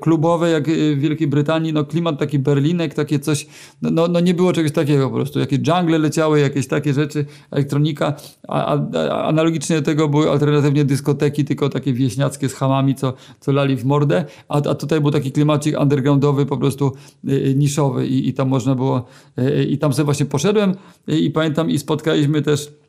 klubowe, 0.00 0.50
jak 0.50 0.68
w 0.70 0.98
Wielkiej 0.98 1.28
Brytanii. 1.28 1.72
No 1.72 1.84
klimat 1.84 2.18
taki 2.18 2.38
berlinek, 2.38 2.94
takie 2.94 3.18
coś, 3.18 3.46
no, 3.82 3.90
no, 3.90 4.08
no 4.08 4.20
nie 4.20 4.34
było 4.34 4.52
czegoś 4.52 4.72
takiego 4.72 5.10
po 5.10 5.14
prostu. 5.14 5.38
Jakieś 5.38 5.58
jungle 5.68 5.98
leciały, 5.98 6.40
jakieś 6.40 6.66
takie 6.66 6.92
rzeczy, 6.92 7.11
elektronika, 7.50 8.14
a, 8.48 8.78
a, 8.94 9.24
analogicznie 9.24 9.76
do 9.76 9.82
tego 9.82 10.08
były 10.08 10.30
alternatywnie 10.30 10.84
dyskoteki, 10.84 11.44
tylko 11.44 11.68
takie 11.68 11.92
wieśniackie 11.92 12.48
z 12.48 12.54
hamami, 12.54 12.94
co, 12.94 13.12
co 13.40 13.52
lali 13.52 13.76
w 13.76 13.84
mordę, 13.84 14.24
a, 14.48 14.56
a 14.56 14.74
tutaj 14.74 15.00
był 15.00 15.10
taki 15.10 15.32
klimacik 15.32 15.80
undergroundowy, 15.80 16.46
po 16.46 16.56
prostu 16.56 16.92
y, 17.28 17.54
niszowy 17.56 18.06
i, 18.06 18.28
i 18.28 18.34
tam 18.34 18.48
można 18.48 18.74
było, 18.74 19.04
y, 19.38 19.64
i 19.64 19.78
tam 19.78 19.92
sobie 19.92 20.04
właśnie 20.04 20.26
poszedłem 20.26 20.74
y, 21.08 21.18
i 21.18 21.30
pamiętam 21.30 21.70
i 21.70 21.78
spotkaliśmy 21.78 22.42
też 22.42 22.81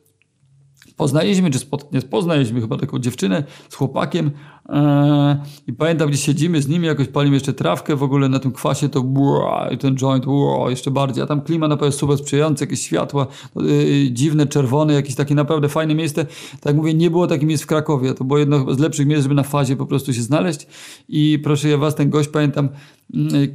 poznaliśmy, 0.96 1.50
czy 1.50 1.58
spod, 1.58 1.92
nie 1.92 2.02
poznaliśmy 2.02 2.60
chyba 2.60 2.76
taką 2.76 2.98
dziewczynę 2.98 3.44
z 3.68 3.74
chłopakiem 3.74 4.30
e, 4.68 5.42
i 5.66 5.72
pamiętam, 5.72 6.08
gdzie 6.08 6.18
siedzimy 6.18 6.62
z 6.62 6.68
nimi, 6.68 6.86
jakoś 6.86 7.08
palimy 7.08 7.36
jeszcze 7.36 7.52
trawkę 7.52 7.96
w 7.96 8.02
ogóle 8.02 8.28
na 8.28 8.38
tym 8.38 8.52
kwasie, 8.52 8.88
to 8.88 9.02
bua, 9.02 9.68
i 9.70 9.78
ten 9.78 9.96
joint 9.96 10.24
bua, 10.24 10.70
jeszcze 10.70 10.90
bardziej, 10.90 11.24
a 11.24 11.26
tam 11.26 11.40
klimat 11.40 11.70
naprawdę 11.70 11.96
super 11.96 12.18
sprzyjający, 12.18 12.64
jakieś 12.64 12.80
światła 12.80 13.26
yy, 13.56 14.10
dziwne, 14.10 14.46
czerwone, 14.46 14.94
jakieś 14.94 15.14
takie 15.14 15.34
naprawdę 15.34 15.68
fajne 15.68 15.94
miejsce. 15.94 16.24
Tak 16.24 16.64
jak 16.66 16.76
mówię, 16.76 16.94
nie 16.94 17.10
było 17.10 17.26
takich 17.26 17.48
miejsc 17.48 17.64
w 17.64 17.66
Krakowie, 17.66 18.14
to 18.14 18.24
było 18.24 18.38
jedno 18.38 18.74
z 18.74 18.78
lepszych 18.78 19.06
miejsc, 19.06 19.22
żeby 19.22 19.34
na 19.34 19.42
fazie 19.42 19.76
po 19.76 19.86
prostu 19.86 20.12
się 20.12 20.22
znaleźć. 20.22 20.66
I 21.08 21.38
proszę 21.44 21.68
ja 21.68 21.78
was, 21.78 21.94
ten 21.94 22.10
gość 22.10 22.28
pamiętam, 22.28 22.68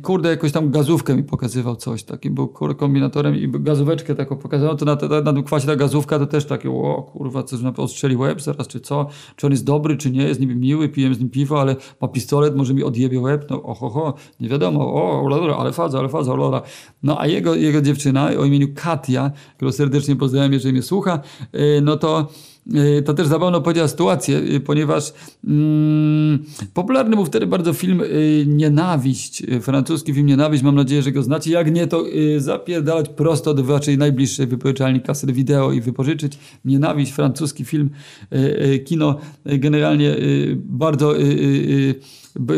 kurde, 0.02 0.30
jakoś 0.30 0.52
tam 0.52 0.72
gazówkę 0.72 1.16
mi 1.16 1.24
pokazywał 1.24 1.76
coś, 1.76 2.04
taki 2.04 2.30
był 2.30 2.48
kombinatorem 2.48 3.36
i 3.36 3.50
gazóweczkę 3.52 4.16
taką 4.16 4.38
pokazywał, 4.38 4.76
to 4.76 4.86
na, 4.86 4.98
na, 5.24 5.32
na 5.32 5.44
kwasie 5.44 5.68
ta 5.68 5.76
gazówka 5.76 6.20
to 6.20 6.26
też 6.26 6.46
takie, 6.46 6.72
o 6.72 7.04
kurwa, 7.14 7.44
coś 7.44 7.62
na 7.62 7.74
odstrzeli 7.78 8.16
łeb 8.16 8.42
zaraz, 8.42 8.68
czy 8.68 8.80
co, 8.80 9.08
czy 9.36 9.48
on 9.48 9.52
jest 9.52 9.66
dobry, 9.66 9.98
czy 9.98 10.12
nie, 10.12 10.24
jest 10.24 10.40
niby 10.40 10.56
miły, 10.56 10.90
pijem 10.90 11.16
z 11.16 11.20
nim 11.20 11.30
piwo, 11.30 11.62
ale 11.62 11.76
ma 12.02 12.08
pistolet, 12.08 12.56
może 12.56 12.74
mi 12.74 12.84
odjebie 12.84 13.20
łeb, 13.20 13.46
no 13.50 13.64
oho, 13.64 14.14
nie 14.40 14.50
wiadomo, 14.50 14.94
o, 14.94 15.58
ale 15.58 15.74
faza, 15.74 16.00
ale 16.00 16.10
faza, 16.10 16.36
lora. 16.36 16.62
No 17.04 17.22
a 17.22 17.28
jego, 17.28 17.56
jego 17.56 17.82
dziewczyna 17.82 18.26
o 18.26 18.46
imieniu 18.46 18.68
Katia, 18.76 19.32
którą 19.56 19.72
serdecznie 19.72 20.16
pozdrawiam, 20.16 20.54
jeżeli 20.54 20.74
mnie 20.74 20.84
słucha, 20.84 21.20
y, 21.56 21.82
no 21.82 21.98
to 21.98 22.28
Y, 22.59 22.59
to 23.06 23.14
też 23.14 23.28
zabawno 23.28 23.58
opowiedziała 23.58 23.88
sytuację, 23.88 24.38
y, 24.38 24.60
ponieważ 24.60 25.14
mm, 25.48 26.46
popularny 26.74 27.16
był 27.16 27.26
wtedy 27.26 27.48
bardzo 27.48 27.74
film 27.74 28.02
y, 28.02 28.46
Nienawiść, 28.48 29.44
francuski 29.62 30.14
film 30.14 30.28
Nienawiść, 30.28 30.64
mam 30.64 30.76
nadzieję, 30.76 31.02
że 31.02 31.12
go 31.12 31.24
znacie. 31.24 31.52
Jak 31.52 31.72
nie, 31.72 31.88
to 31.88 32.08
y, 32.08 32.42
zapierdalać 32.42 33.10
prosto 33.10 33.54
do 33.54 33.64
waszej 33.64 33.98
najbliższej 33.98 34.48
wypożyczalni 34.48 35.02
kaset 35.02 35.32
wideo 35.32 35.72
i 35.72 35.82
wypożyczyć. 35.82 36.40
Nienawiść, 36.66 37.12
francuski 37.12 37.66
film, 37.66 37.90
y, 38.34 38.80
kino 38.80 39.16
generalnie 39.46 40.16
bardzo 40.56 41.14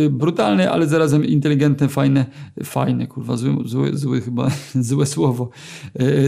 brutalne, 0.10 0.72
ale 0.72 0.88
zarazem 0.88 1.26
inteligentne, 1.26 1.90
fajne, 1.90 2.26
fajne, 2.64 3.08
kurwa, 3.08 3.38
zły, 3.38 3.56
zły, 3.66 3.98
zły 3.98 4.22
chyba, 4.22 4.52
złe 4.90 5.06
słowo. 5.06 5.50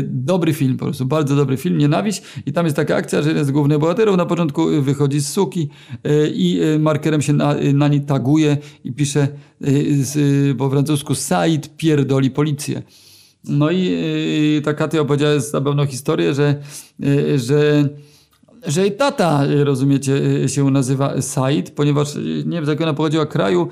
Dobry 0.03 0.53
film 0.53 0.77
po 0.77 0.85
prostu, 0.85 1.05
bardzo 1.05 1.35
dobry 1.35 1.57
film, 1.57 1.77
Nienawiść 1.77 2.21
i 2.45 2.53
tam 2.53 2.65
jest 2.65 2.75
taka 2.75 2.95
akcja, 2.95 3.21
że 3.21 3.29
jeden 3.29 3.45
z 3.45 3.51
głównych 3.51 3.79
bohaterów 3.79 4.17
na 4.17 4.25
początku 4.25 4.81
wychodzi 4.81 5.19
z 5.19 5.29
suki 5.29 5.69
i 6.33 6.61
markerem 6.79 7.21
się 7.21 7.33
na, 7.33 7.55
na 7.73 7.87
niej 7.87 8.01
taguje 8.01 8.57
i 8.83 8.91
pisze 8.93 9.27
z, 10.01 10.57
po 10.57 10.69
francusku 10.69 11.15
Said 11.15 11.77
pierdoli 11.77 12.31
policję. 12.31 12.81
No 13.43 13.71
i 13.71 14.61
ta 14.63 14.73
Katia 14.73 15.01
opowiedziała 15.01 15.39
zabawną 15.39 15.85
historię, 15.85 16.33
że, 16.33 16.55
że 17.35 17.89
że 18.67 18.81
jej 18.81 18.91
tata, 18.91 19.41
rozumiecie, 19.63 20.13
się 20.49 20.71
nazywa 20.71 21.21
Said, 21.21 21.71
ponieważ 21.71 22.15
nie 22.45 22.61
wiem 22.61 22.65
jakiego 22.65 22.83
ona 22.83 22.93
pochodziła 22.93 23.25
kraju, 23.25 23.67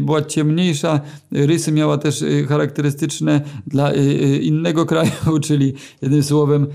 była 0.00 0.22
ciemniejsza, 0.22 1.00
rysy 1.32 1.72
miała 1.72 1.98
też 1.98 2.24
charakterystyczne 2.48 3.40
dla 3.66 3.92
innego 4.40 4.86
kraju, 4.92 5.10
czyli 5.42 5.72
jednym 6.02 6.22
słowem 6.22 6.66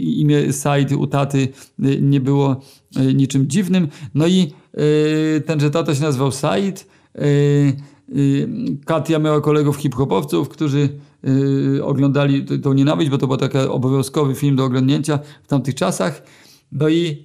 imię 0.00 0.52
Said 0.52 0.92
u 0.92 1.06
taty 1.06 1.48
nie 2.00 2.20
było 2.20 2.60
niczym 3.14 3.48
dziwnym. 3.48 3.88
No 4.14 4.26
i 4.26 4.52
tenże 5.46 5.70
tata 5.70 5.94
się 5.94 6.02
nazywał 6.02 6.32
Said, 6.32 6.86
Katia 8.84 9.18
miała 9.18 9.40
kolegów 9.40 9.76
hip-hopowców, 9.76 10.48
którzy 10.48 10.88
Y, 11.28 11.84
oglądali 11.84 12.44
tą 12.44 12.72
nienawiść, 12.72 13.10
bo 13.10 13.18
to 13.18 13.26
był 13.26 13.36
taki 13.36 13.58
obowiązkowy 13.58 14.34
film 14.34 14.56
do 14.56 14.64
oglądnięcia 14.64 15.18
w 15.42 15.46
tamtych 15.46 15.74
czasach. 15.74 16.22
No 16.72 16.88
i 16.88 17.24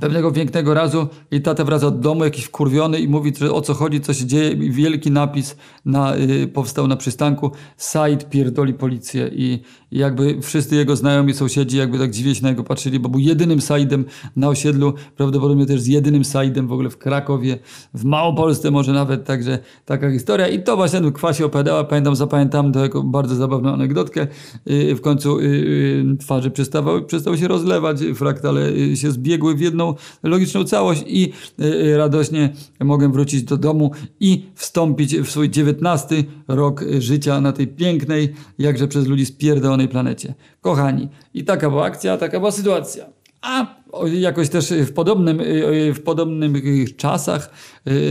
Pewnego 0.00 0.32
pięknego 0.32 0.74
razu 0.74 1.08
i 1.30 1.40
tata 1.40 1.64
wraca 1.64 1.86
od 1.86 2.00
domu 2.00 2.24
jakiś 2.24 2.44
wkurwiony 2.44 3.00
i 3.00 3.08
mówi, 3.08 3.32
o 3.52 3.60
co 3.60 3.74
chodzi, 3.74 4.00
co 4.00 4.14
się 4.14 4.26
dzieje. 4.26 4.50
I 4.50 4.70
wielki 4.70 5.10
napis 5.10 5.56
na, 5.84 6.16
y, 6.16 6.48
powstał 6.48 6.86
na 6.86 6.96
przystanku 6.96 7.50
Said 7.76 8.30
pierdoli 8.30 8.74
policję 8.74 9.30
i, 9.32 9.62
jakby 9.92 10.42
wszyscy 10.42 10.76
jego 10.76 10.96
znajomi 10.96 11.34
sąsiedzi 11.34 11.76
jakby 11.76 11.98
tak 11.98 12.10
dziwnie 12.10 12.34
się 12.34 12.42
na 12.42 12.50
niego 12.50 12.64
patrzyli, 12.64 13.00
bo 13.00 13.08
był 13.08 13.20
jedynym 13.20 13.60
Saidem 13.60 14.04
na 14.36 14.48
osiedlu, 14.48 14.94
prawdopodobnie 15.16 15.66
też 15.66 15.80
z 15.80 15.86
jedynym 15.86 16.24
Saidem 16.24 16.68
w 16.68 16.72
ogóle 16.72 16.90
w 16.90 16.98
Krakowie, 16.98 17.58
w 17.94 18.04
Małopolsce 18.04 18.70
może 18.70 18.92
nawet, 18.92 19.24
także 19.24 19.58
taka 19.84 20.10
historia 20.10 20.48
i 20.48 20.62
to 20.62 20.76
właśnie 20.76 21.12
kwasie 21.12 21.46
opowiadała, 21.46 21.84
pamiętam, 21.84 22.16
zapamiętam 22.16 22.72
to 22.72 22.80
jako 22.80 23.02
bardzo 23.02 23.34
zabawną 23.34 23.72
anegdotkę. 23.72 24.26
Y, 24.70 24.94
w 24.94 25.00
końcu 25.00 25.40
y, 25.40 26.16
twarzy 26.20 26.50
przestawały, 26.50 27.02
przestały 27.02 27.38
się 27.38 27.48
rozlewać, 27.48 27.98
fraktale 28.14 28.62
się 28.96 29.10
zbiegły 29.10 29.54
w 29.54 29.60
jedną 29.60 29.81
jedną 29.82 29.94
logiczną 30.22 30.64
całość 30.64 31.04
i 31.06 31.32
y, 31.60 31.64
y, 31.64 31.96
radośnie 31.96 32.52
mogę 32.80 33.12
wrócić 33.12 33.42
do 33.42 33.56
domu 33.56 33.90
i 34.20 34.46
wstąpić 34.54 35.16
w 35.16 35.30
swój 35.30 35.50
dziewiętnasty 35.50 36.24
rok 36.48 36.84
życia 36.98 37.40
na 37.40 37.52
tej 37.52 37.66
pięknej, 37.66 38.34
jakże 38.58 38.88
przez 38.88 39.06
ludzi 39.06 39.26
spierdolonej 39.26 39.88
planecie. 39.88 40.34
Kochani, 40.60 41.08
i 41.34 41.44
taka 41.44 41.70
była 41.70 41.84
akcja, 41.84 42.16
taka 42.16 42.38
była 42.38 42.50
sytuacja. 42.50 43.04
A 43.42 43.66
jakoś 44.12 44.48
też 44.48 44.70
w 44.70 44.92
podobnym, 44.92 45.40
y, 45.40 45.94
w 45.94 46.02
podobnych 46.02 46.96
czasach 46.96 47.50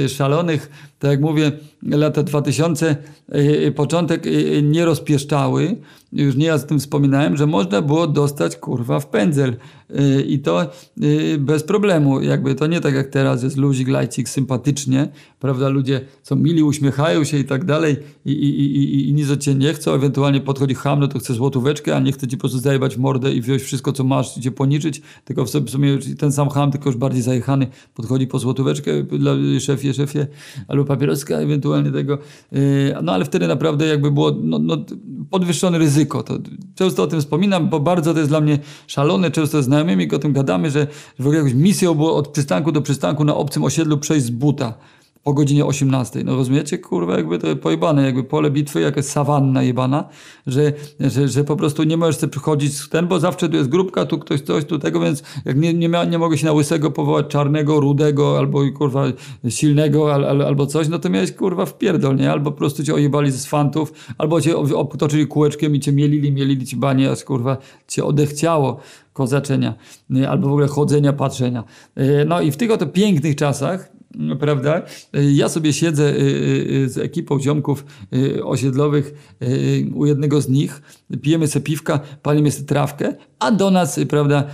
szalonych, 0.08 0.70
tak 1.00 1.12
jak 1.12 1.22
mówię, 1.22 1.52
lata 1.84 2.24
2000, 2.24 2.96
początek 3.76 4.24
nie 4.64 4.86
rozpieszczały. 4.86 5.78
Już 6.14 6.36
nie 6.36 6.46
ja 6.46 6.58
z 6.58 6.66
tym 6.66 6.80
wspominałem, 6.80 7.38
że 7.38 7.48
można 7.48 7.82
było 7.82 8.08
dostać 8.08 8.56
kurwa 8.56 9.00
w 9.00 9.08
pędzel 9.08 9.56
i 10.28 10.40
to 10.40 10.72
y, 11.04 11.38
bez 11.40 11.64
problemu. 11.64 12.22
Jakby 12.22 12.56
to 12.56 12.68
nie 12.68 12.82
tak 12.82 12.94
jak 12.94 13.08
teraz 13.08 13.44
jest 13.44 13.58
luzik, 13.58 13.88
lajcik, 13.88 14.30
sympatycznie, 14.30 15.08
prawda? 15.40 15.70
Ludzie 15.70 16.02
są 16.24 16.36
mili, 16.36 16.64
uśmiechają 16.64 17.24
się 17.24 17.38
i 17.38 17.46
tak 17.46 17.66
dalej 17.66 17.98
i, 18.26 18.32
i, 18.32 18.60
i, 18.60 19.10
i 19.10 19.14
nic 19.14 19.30
od 19.30 19.40
ciebie 19.40 19.58
nie 19.58 19.74
chcą. 19.74 19.94
Ewentualnie 19.94 20.42
podchodzi 20.42 20.76
ham, 20.76 21.00
no 21.00 21.08
to 21.08 21.20
chce 21.20 21.34
złotóweczkę, 21.34 21.96
a 21.96 22.00
nie 22.00 22.12
chce 22.12 22.28
ci 22.28 22.38
po 22.38 22.42
prostu 22.42 22.60
zajebać 22.60 22.98
mordę 22.98 23.34
i 23.34 23.42
wziąć 23.42 23.62
wszystko, 23.62 23.94
co 23.94 24.04
masz 24.04 24.38
i 24.38 24.42
cię 24.42 24.52
poniczyć. 24.52 25.02
Tylko 25.26 25.46
w 25.46 25.50
sumie 25.70 25.98
ten 26.20 26.32
sam 26.32 26.50
ham, 26.50 26.72
tylko 26.72 26.90
już 26.90 26.98
bardziej 26.98 27.22
zajechany, 27.22 27.68
podchodzi 27.94 28.28
po 28.28 28.40
złotóweczkę 28.40 28.92
szefie, 29.62 29.94
szefie, 29.94 30.28
albo 30.68 30.86
papieroska 30.86 31.36
ewentualnie 31.36 31.92
tego. 31.92 32.18
Y, 32.54 32.96
no 33.04 33.12
ale 33.12 33.26
wtedy 33.26 33.48
naprawdę 33.48 33.88
jakby 33.88 34.12
było 34.12 34.32
no, 34.42 34.60
no, 34.60 34.78
podwyższone 35.30 35.78
ryzyko. 35.78 36.24
To 36.24 36.38
często 36.76 37.04
o 37.04 37.08
tym 37.08 37.20
wspominam, 37.20 37.70
bo 37.70 37.80
bardzo 37.80 38.14
to 38.14 38.20
jest 38.20 38.32
dla 38.32 38.42
mnie 38.42 38.60
szalone. 38.88 39.32
Często 39.32 39.64
znajomymi 39.64 40.12
o 40.12 40.20
tym 40.20 40.34
gadamy, 40.34 40.72
że 40.72 40.88
w 41.20 41.22
ogóle 41.22 41.38
jakąś 41.38 41.54
misją 41.54 41.96
było 41.96 42.16
od 42.16 42.28
przystanku 42.28 42.72
do 42.72 42.82
przystanku 42.82 43.24
na 43.24 43.36
obcym 43.36 43.64
osiedlu 43.64 43.98
przejść 43.98 44.26
z 44.26 44.30
buta 44.30 44.74
po 45.24 45.34
godzinie 45.34 45.66
18. 45.66 46.24
No 46.24 46.36
rozumiecie, 46.36 46.78
kurwa, 46.78 47.18
jakby 47.18 47.40
to 47.40 47.56
pojebane, 47.56 48.06
jakby 48.06 48.24
pole 48.24 48.52
bitwy, 48.52 48.82
jakaś 48.82 49.06
sawanna 49.06 49.64
jebana, 49.64 50.10
że, 50.48 50.74
że, 51.00 51.28
że 51.28 51.44
po 51.44 51.56
prostu 51.56 51.84
nie 51.84 51.98
możesz 51.98 52.18
sobie 52.18 52.32
przychodzić 52.32 52.78
z 52.78 52.90
ten, 52.90 53.08
bo 53.08 53.20
zawsze 53.20 53.50
tu 53.50 53.56
jest 53.56 53.70
grupka, 53.70 54.06
tu 54.06 54.20
ktoś 54.20 54.42
coś, 54.42 54.66
tu 54.66 54.80
tego, 54.80 55.00
więc 55.00 55.24
jak 55.46 55.58
nie, 55.58 55.74
nie, 55.74 55.90
mia, 55.90 56.04
nie 56.04 56.18
mogę 56.18 56.38
się 56.38 56.46
na 56.46 56.54
łysego 56.54 56.92
powołać 56.92 57.28
czarnego, 57.28 57.80
rudego, 57.80 58.38
albo 58.38 58.62
kurwa 58.78 59.04
silnego, 59.50 60.14
al, 60.14 60.26
al, 60.26 60.42
albo 60.42 60.66
coś, 60.66 60.88
no 60.88 61.00
to 61.00 61.10
miałeś 61.10 61.32
kurwa 61.32 61.66
w 61.66 61.76
nie? 62.18 62.32
Albo 62.32 62.52
po 62.52 62.58
prostu 62.58 62.84
cię 62.84 62.94
ojebali 62.94 63.32
z 63.32 63.46
fantów, 63.46 63.94
albo 64.18 64.42
cię 64.42 64.58
obtoczyli 64.58 65.28
kółeczkiem 65.28 65.76
i 65.76 65.80
cię 65.80 65.92
mielili, 65.92 66.32
mielili 66.32 66.66
ci 66.66 66.76
banie, 66.76 67.12
aż 67.12 67.24
kurwa 67.24 67.58
cię 67.88 68.06
odechciało 68.06 68.80
kozaczenia, 69.14 69.74
albo 70.30 70.48
w 70.48 70.52
ogóle 70.52 70.68
chodzenia, 70.68 71.14
patrzenia. 71.14 71.64
E, 71.96 72.26
no 72.26 72.42
i 72.42 72.52
w 72.52 72.58
tych 72.58 72.72
oto 72.72 72.88
pięknych 72.88 73.36
czasach 73.36 73.92
prawda? 74.40 74.82
Ja 75.14 75.50
sobie 75.50 75.74
siedzę 75.74 76.14
z 76.86 76.98
ekipą 76.98 77.40
ziomków 77.40 77.86
osiedlowych 78.44 79.36
u 79.94 80.06
jednego 80.06 80.42
z 80.42 80.50
nich, 80.50 80.82
pijemy 81.22 81.48
sobie 81.48 81.64
piwka, 81.66 82.00
palimy 82.22 82.52
sobie 82.52 82.68
trawkę, 82.68 83.16
a 83.40 83.52
do 83.52 83.72
nas, 83.72 84.00
prawda, 84.10 84.48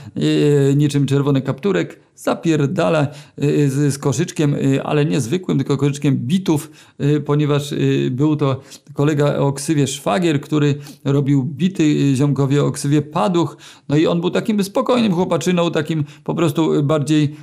niczym 0.75 1.05
czerwony 1.05 1.41
kapturek, 1.41 1.99
zapierdala 2.17 3.07
y, 3.43 3.69
z, 3.69 3.93
z 3.93 3.97
koszyczkiem, 3.97 4.55
y, 4.55 4.83
ale 4.83 5.05
nie 5.05 5.21
zwykłym, 5.21 5.57
tylko 5.57 5.77
koszyczkiem 5.77 6.17
bitów, 6.17 6.71
y, 7.01 7.21
ponieważ 7.21 7.73
był 8.11 8.35
to 8.35 8.61
kolega 8.93 9.35
o 9.35 9.53
ksywie 9.53 9.87
Szwagier, 9.87 10.41
który 10.41 10.75
robił 11.05 11.43
bity 11.43 12.15
ziomkowie 12.15 12.63
o 12.63 12.71
ksywie 12.71 13.01
Paduch. 13.01 13.57
No 13.89 13.97
i 13.97 14.07
on 14.07 14.21
był 14.21 14.29
takim 14.29 14.63
spokojnym 14.63 15.13
chłopaczyną, 15.13 15.71
takim 15.71 16.03
po 16.23 16.35
prostu 16.35 16.83
bardziej 16.83 17.35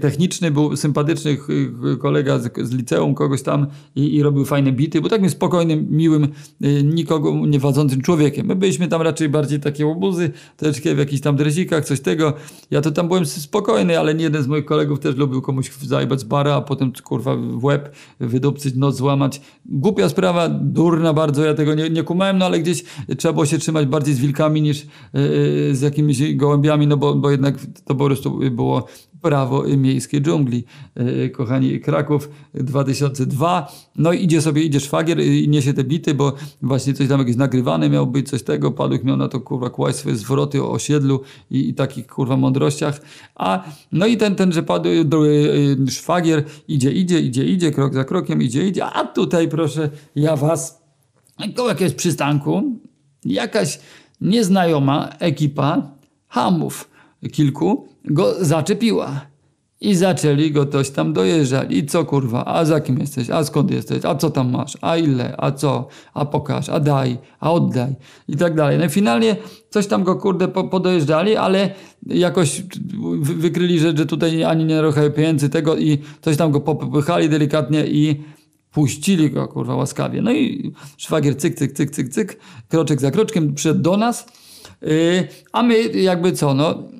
techniczny, 0.00 0.50
był 0.50 0.76
sympatyczny 0.76 1.36
kolega 2.00 2.38
z, 2.38 2.58
z 2.62 2.72
liceum, 2.72 3.14
kogoś 3.14 3.42
tam 3.42 3.66
i, 3.96 4.14
i, 4.14 4.22
robił 4.22 4.44
fajne 4.44 4.72
bity. 4.72 5.00
Był 5.00 5.10
takim 5.10 5.30
spokojnym, 5.30 5.86
miłym, 5.90 6.28
nikogo 6.84 7.46
nie 7.46 7.58
wadzącym 7.58 8.00
człowiekiem. 8.00 8.46
My 8.46 8.56
byliśmy 8.56 8.88
tam 8.88 9.02
raczej 9.02 9.28
bardziej 9.28 9.60
takie 9.60 9.86
obuzy, 9.86 10.30
troszeczkę 10.56 10.94
w 10.94 10.98
jakichś 10.98 11.22
tam 11.22 11.36
drezikach, 11.36 11.84
coś 11.84 12.00
tego. 12.00 12.32
Ja 12.70 12.80
to 12.80 12.90
tam 12.90 13.08
byłem 13.08 13.26
spokojny, 13.26 13.98
ale 13.98 14.03
nie 14.12 14.24
jeden 14.24 14.42
z 14.42 14.46
moich 14.46 14.64
kolegów 14.64 15.00
też 15.00 15.16
lubił 15.16 15.42
komuś 15.42 15.70
zajebać 15.72 16.24
bara, 16.24 16.54
a 16.54 16.60
potem 16.60 16.92
kurwa 17.04 17.36
w 17.36 17.64
łeb 17.64 17.94
wydupcyć, 18.20 18.74
noc 18.74 18.96
złamać. 18.96 19.40
Głupia 19.66 20.08
sprawa, 20.08 20.48
durna 20.48 21.12
bardzo, 21.12 21.44
ja 21.44 21.54
tego 21.54 21.74
nie, 21.74 21.90
nie 21.90 22.02
kumałem, 22.02 22.38
no 22.38 22.46
ale 22.46 22.60
gdzieś 22.60 22.84
trzeba 23.18 23.32
było 23.32 23.46
się 23.46 23.58
trzymać 23.58 23.86
bardziej 23.86 24.14
z 24.14 24.18
wilkami 24.18 24.62
niż 24.62 24.82
yy, 24.82 24.90
z 25.76 25.80
jakimiś 25.80 26.34
gołębiami, 26.34 26.86
no 26.86 26.96
bo, 26.96 27.14
bo 27.14 27.30
jednak 27.30 27.54
to 27.84 27.94
po 27.94 28.04
prostu 28.04 28.40
było 28.50 28.86
prawo 29.24 29.64
miejskiej 29.76 30.22
dżungli. 30.22 30.64
E, 30.94 31.28
kochani, 31.28 31.80
Kraków 31.80 32.28
2002. 32.54 33.72
No 33.96 34.12
i 34.12 34.24
idzie 34.24 34.42
sobie, 34.42 34.62
idzie 34.62 34.80
szwagier 34.80 35.20
i 35.20 35.48
niesie 35.48 35.74
te 35.74 35.84
bity, 35.84 36.14
bo 36.14 36.32
właśnie 36.62 36.94
coś 36.94 37.08
tam 37.08 37.18
jakieś 37.20 37.36
nagrywane 37.36 37.90
miał 37.90 38.06
być, 38.06 38.30
coś 38.30 38.42
tego. 38.42 38.72
Paduch 38.72 39.04
miał 39.04 39.16
na 39.16 39.28
to 39.28 39.40
kurwa 39.40 39.70
kłaść 39.70 39.98
swoje 39.98 40.16
zwroty 40.16 40.62
o 40.62 40.70
osiedlu 40.70 41.20
i, 41.50 41.68
i 41.68 41.74
takich 41.74 42.06
kurwa 42.06 42.36
mądrościach. 42.36 43.00
A 43.34 43.64
no 43.92 44.06
i 44.06 44.16
ten, 44.16 44.34
ten 44.34 44.52
że 44.52 44.62
padł, 44.62 44.88
e, 44.88 44.92
e, 44.92 45.90
szwagier 45.90 46.44
idzie, 46.68 46.92
idzie, 46.92 47.20
idzie, 47.20 47.44
idzie, 47.44 47.70
krok 47.70 47.94
za 47.94 48.04
krokiem, 48.04 48.42
idzie, 48.42 48.68
idzie. 48.68 48.84
A 48.84 49.04
tutaj 49.04 49.48
proszę, 49.48 49.90
ja 50.16 50.36
was 50.36 50.82
koło 51.56 51.68
jakiegoś 51.68 51.94
przystanku 51.94 52.78
jakaś 53.24 53.80
nieznajoma 54.20 55.08
ekipa 55.18 55.90
hamów 56.28 56.90
kilku 57.32 57.93
go 58.04 58.44
zaczepiła. 58.44 59.20
I 59.80 59.94
zaczęli 59.94 60.50
go 60.50 60.66
coś 60.66 60.90
tam 60.90 61.12
dojeżdżać. 61.12 61.68
I 61.70 61.86
co 61.86 62.04
kurwa, 62.04 62.44
a 62.44 62.64
za 62.64 62.80
kim 62.80 62.98
jesteś, 62.98 63.30
a 63.30 63.44
skąd 63.44 63.70
jesteś, 63.70 64.04
a 64.04 64.14
co 64.14 64.30
tam 64.30 64.50
masz, 64.50 64.78
a 64.80 64.96
ile, 64.96 65.34
a 65.38 65.52
co, 65.52 65.88
a 66.14 66.24
pokaż, 66.24 66.68
a 66.68 66.80
daj, 66.80 67.18
a 67.40 67.52
oddaj 67.52 67.94
i 68.28 68.36
tak 68.36 68.54
dalej. 68.54 68.78
No 68.78 68.84
i 68.84 68.88
finalnie 68.88 69.36
coś 69.70 69.86
tam 69.86 70.04
go 70.04 70.16
kurde 70.16 70.48
podojeżdżali, 70.48 71.36
ale 71.36 71.70
jakoś 72.06 72.62
wykryli, 73.20 73.78
że, 73.78 73.96
że 73.96 74.06
tutaj 74.06 74.44
ani 74.44 74.64
nie 74.64 74.78
trochę 74.78 75.10
pieniędzy 75.10 75.48
tego 75.48 75.76
i 75.76 75.98
coś 76.20 76.36
tam 76.36 76.52
go 76.52 76.60
popychali 76.60 77.28
delikatnie 77.28 77.86
i 77.86 78.22
puścili 78.70 79.30
go 79.30 79.48
kurwa 79.48 79.74
łaskawie. 79.74 80.22
No 80.22 80.32
i 80.32 80.72
szwagier 80.96 81.36
cyk, 81.36 81.54
cyk, 81.54 81.72
cyk, 81.72 81.90
cyk, 81.90 82.08
cyk, 82.08 82.38
kroczek 82.68 83.00
za 83.00 83.10
kroczkiem 83.10 83.54
przyszedł 83.54 83.82
do 83.82 83.96
nas, 83.96 84.26
yy, 84.82 85.28
a 85.52 85.62
my 85.62 85.82
jakby 85.82 86.32
co, 86.32 86.54
no 86.54 86.93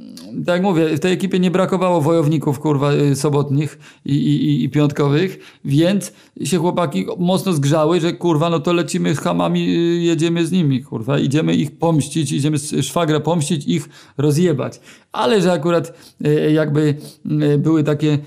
tak 0.46 0.62
mówię, 0.62 0.96
w 0.96 1.00
tej 1.00 1.12
ekipie 1.12 1.38
nie 1.38 1.50
brakowało 1.50 2.00
wojowników, 2.00 2.60
kurwa, 2.60 2.92
y, 2.92 3.16
sobotnich 3.16 3.78
i, 4.04 4.14
i, 4.14 4.64
i 4.64 4.68
piątkowych, 4.68 5.38
więc 5.64 6.12
się 6.44 6.58
chłopaki 6.58 7.06
mocno 7.18 7.52
zgrzały, 7.52 8.00
że 8.00 8.12
kurwa, 8.12 8.50
no 8.50 8.60
to 8.60 8.72
lecimy 8.72 9.14
z 9.14 9.18
hamami, 9.18 9.68
y, 9.68 10.02
jedziemy 10.02 10.46
z 10.46 10.52
nimi, 10.52 10.82
kurwa, 10.82 11.18
idziemy 11.18 11.54
ich 11.54 11.78
pomścić, 11.78 12.32
idziemy 12.32 12.58
szwagra 12.58 13.20
pomścić, 13.20 13.66
ich 13.66 13.88
rozjebać. 14.18 14.80
Ale 15.12 15.42
że 15.42 15.52
akurat 15.52 15.92
y, 16.26 16.52
jakby 16.52 16.94
były 17.58 17.84
takie 17.84 18.18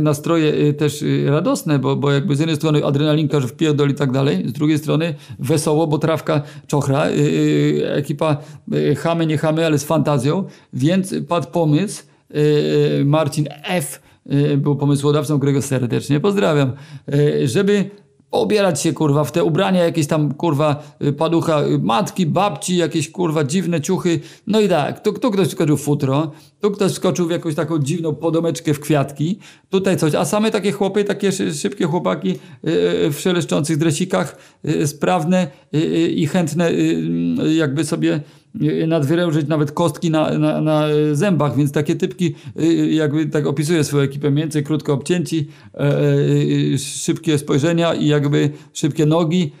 nastroje 0.00 0.72
też 0.72 1.04
radosne, 1.26 1.78
bo, 1.78 1.96
bo 1.96 2.12
jakby 2.12 2.36
z 2.36 2.38
jednej 2.38 2.56
strony 2.56 2.84
adrenalinka, 2.84 3.40
że 3.40 3.48
wpierdol 3.48 3.90
i 3.90 3.94
tak 3.94 4.12
dalej, 4.12 4.48
z 4.48 4.52
drugiej 4.52 4.78
strony 4.78 5.14
wesoło, 5.38 5.86
bo 5.86 5.98
trawka 5.98 6.42
czochra, 6.66 7.06
ekipa 7.84 8.36
chamy, 8.96 9.26
nie 9.26 9.38
chamy, 9.38 9.66
ale 9.66 9.78
z 9.78 9.84
fantazją, 9.84 10.44
więc 10.72 11.14
padł 11.44 11.52
pomysł, 11.52 12.04
Marcin 13.04 13.48
F., 13.64 14.02
był 14.56 14.76
pomysłodawcą, 14.76 15.38
którego 15.38 15.62
serdecznie 15.62 16.20
pozdrawiam, 16.20 16.72
żeby 17.44 17.90
obierać 18.30 18.82
się 18.82 18.92
kurwa 18.92 19.24
w 19.24 19.32
te 19.32 19.44
ubrania 19.44 19.84
jakieś 19.84 20.06
tam 20.06 20.34
kurwa 20.34 20.96
paducha 21.18 21.62
matki, 21.82 22.26
babci, 22.26 22.76
jakieś 22.76 23.10
kurwa 23.10 23.44
dziwne 23.44 23.80
ciuchy. 23.80 24.20
No 24.46 24.60
i 24.60 24.68
tak, 24.68 25.02
tu, 25.02 25.12
tu 25.12 25.30
ktoś 25.30 25.48
skoczył 25.48 25.76
w 25.76 25.82
futro, 25.82 26.32
tu 26.60 26.70
ktoś 26.70 26.92
skoczył 26.92 27.26
w 27.26 27.30
jakąś 27.30 27.54
taką 27.54 27.78
dziwną 27.78 28.14
podomeczkę 28.14 28.74
w 28.74 28.80
kwiatki, 28.80 29.38
tutaj 29.70 29.96
coś, 29.96 30.14
a 30.14 30.24
same 30.24 30.50
takie 30.50 30.72
chłopy, 30.72 31.04
takie 31.04 31.32
szybkie 31.32 31.84
chłopaki 31.84 32.34
w 33.12 33.16
szeleszczących 33.18 33.76
dresikach, 33.76 34.36
sprawne 34.86 35.46
i 36.14 36.26
chętne 36.26 36.70
jakby 37.56 37.84
sobie 37.84 38.20
nadwyrężyć 38.86 39.48
nawet 39.48 39.72
kostki 39.72 40.10
na, 40.10 40.38
na, 40.38 40.60
na, 40.60 40.86
zębach, 41.12 41.56
więc 41.56 41.72
takie 41.72 41.96
typki 41.96 42.34
y, 42.60 42.90
jakby 42.90 43.26
tak 43.26 43.46
opisuje 43.46 43.84
swoją 43.84 44.04
ekipę 44.04 44.30
mniej 44.30 44.44
więcej 44.44 44.64
krótko 44.64 44.92
obcięci, 44.92 45.48
e, 45.74 45.78
e, 46.74 46.78
szybkie 46.78 47.38
spojrzenia 47.38 47.94
i 47.94 48.06
jakby 48.06 48.50
szybkie 48.72 49.06
nogi, 49.06 49.52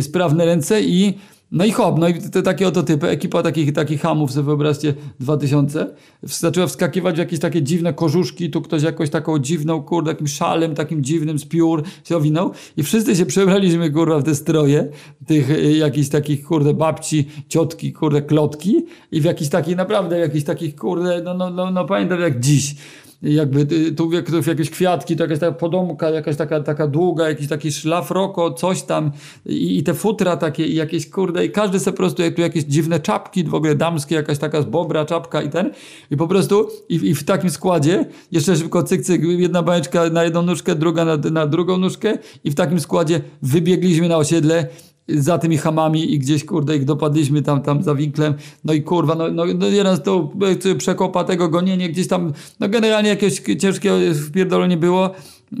sprawne 0.00 0.44
ręce 0.44 0.82
i 0.82 1.14
no 1.52 1.64
i 1.64 1.70
hop, 1.70 1.98
no 1.98 2.08
i 2.08 2.14
te 2.14 2.42
takie 2.42 2.68
oto 2.68 2.82
typy, 2.82 3.08
ekipa 3.08 3.42
takich, 3.42 3.72
takich 3.72 4.00
hamów, 4.00 4.32
sobie 4.32 4.44
wyobraźcie, 4.44 4.94
2000, 5.20 5.94
zaczęła 6.22 6.66
wskakiwać 6.66 7.14
w 7.14 7.18
jakieś 7.18 7.40
takie 7.40 7.62
dziwne 7.62 7.92
korzuszki, 7.92 8.50
tu 8.50 8.62
ktoś 8.62 8.82
jakoś 8.82 9.10
taką 9.10 9.38
dziwną, 9.38 9.82
kurde, 9.82 10.10
takim 10.12 10.28
szalem, 10.28 10.74
takim 10.74 11.04
dziwnym 11.04 11.38
z 11.38 11.44
piór 11.44 11.82
się 12.04 12.16
owinął. 12.16 12.52
I 12.76 12.82
wszyscy 12.82 13.16
się 13.16 13.26
przebraliśmy, 13.26 13.90
kurwa, 13.90 14.18
w 14.18 14.22
te 14.22 14.34
stroje, 14.34 14.88
tych 15.26 15.50
y, 15.50 15.72
jakichś 15.72 16.08
takich, 16.08 16.44
kurde, 16.44 16.74
babci, 16.74 17.28
ciotki, 17.48 17.92
kurde, 17.92 18.22
klotki 18.22 18.86
i 19.12 19.20
w 19.20 19.24
jakichś 19.24 19.50
takich, 19.50 19.76
naprawdę, 19.76 20.18
jakichś 20.18 20.44
takich, 20.44 20.76
kurde, 20.76 21.22
no, 21.24 21.34
no, 21.34 21.50
no, 21.50 21.70
no 21.70 21.84
pamiętam 21.84 22.20
jak 22.20 22.40
dziś, 22.40 22.76
jakby 23.22 23.60
y, 23.60 23.92
tu, 23.92 24.10
jakieś 24.46 24.70
kwiatki, 24.70 25.16
to 25.16 25.22
jakaś 25.22 25.38
taka 25.38 25.52
podomka, 25.52 26.10
jakaś 26.10 26.36
taka, 26.36 26.60
taka 26.60 26.86
długa, 26.86 27.28
jakiś 27.28 27.48
taki 27.48 27.72
szlafroko, 27.72 28.52
coś 28.52 28.82
tam 28.82 29.10
i, 29.46 29.78
i 29.78 29.82
te 29.82 29.94
futra 29.94 30.36
takie 30.36 30.66
i 30.66 30.74
jakieś 30.74 31.10
kurde 31.10 31.46
i 31.46 31.50
każdy 31.50 31.80
sobie 31.80 31.92
po 31.92 31.96
prostu 31.96 32.22
jak 32.22 32.34
tu 32.34 32.40
jakieś 32.40 32.64
dziwne 32.64 33.00
czapki 33.00 33.44
w 33.44 33.54
ogóle 33.54 33.74
damskie, 33.74 34.14
jakaś 34.14 34.38
taka 34.38 34.62
z 34.62 34.64
bobra 34.64 35.04
czapka 35.04 35.42
i 35.42 35.50
ten. 35.50 35.70
I 36.10 36.16
po 36.16 36.28
prostu 36.28 36.68
i, 36.88 36.94
i 36.94 37.14
w 37.14 37.24
takim 37.24 37.50
składzie 37.50 38.06
jeszcze 38.32 38.56
szybko 38.56 38.82
cyk 38.82 39.02
cyk, 39.02 39.22
jedna 39.24 39.62
bajeczka 39.62 40.10
na 40.10 40.24
jedną 40.24 40.42
nóżkę, 40.42 40.74
druga 40.74 41.04
na, 41.04 41.16
na 41.16 41.46
drugą 41.46 41.78
nóżkę 41.78 42.18
i 42.44 42.50
w 42.50 42.54
takim 42.54 42.80
składzie 42.80 43.20
wybiegliśmy 43.42 44.08
na 44.08 44.16
osiedle 44.16 44.68
za 45.08 45.38
tymi 45.38 45.56
hamami 45.56 46.14
i 46.14 46.18
gdzieś, 46.18 46.44
kurde, 46.44 46.76
ich 46.76 46.84
dopadliśmy 46.84 47.42
tam, 47.42 47.62
tam 47.62 47.82
za 47.82 47.94
winklem. 47.94 48.34
No 48.64 48.72
i 48.72 48.82
kurwa, 48.82 49.14
no, 49.14 49.28
no, 49.30 49.44
no 49.58 49.66
jeden 49.66 49.98
to 49.98 50.32
przekopa 50.78 51.24
tego 51.24 51.48
gonienie 51.48 51.88
gdzieś 51.88 52.08
tam, 52.08 52.32
no 52.60 52.68
generalnie 52.68 53.08
jakieś 53.08 53.42
ciężkie 53.58 54.14
wpierdolenie 54.14 54.76
było. 54.76 55.10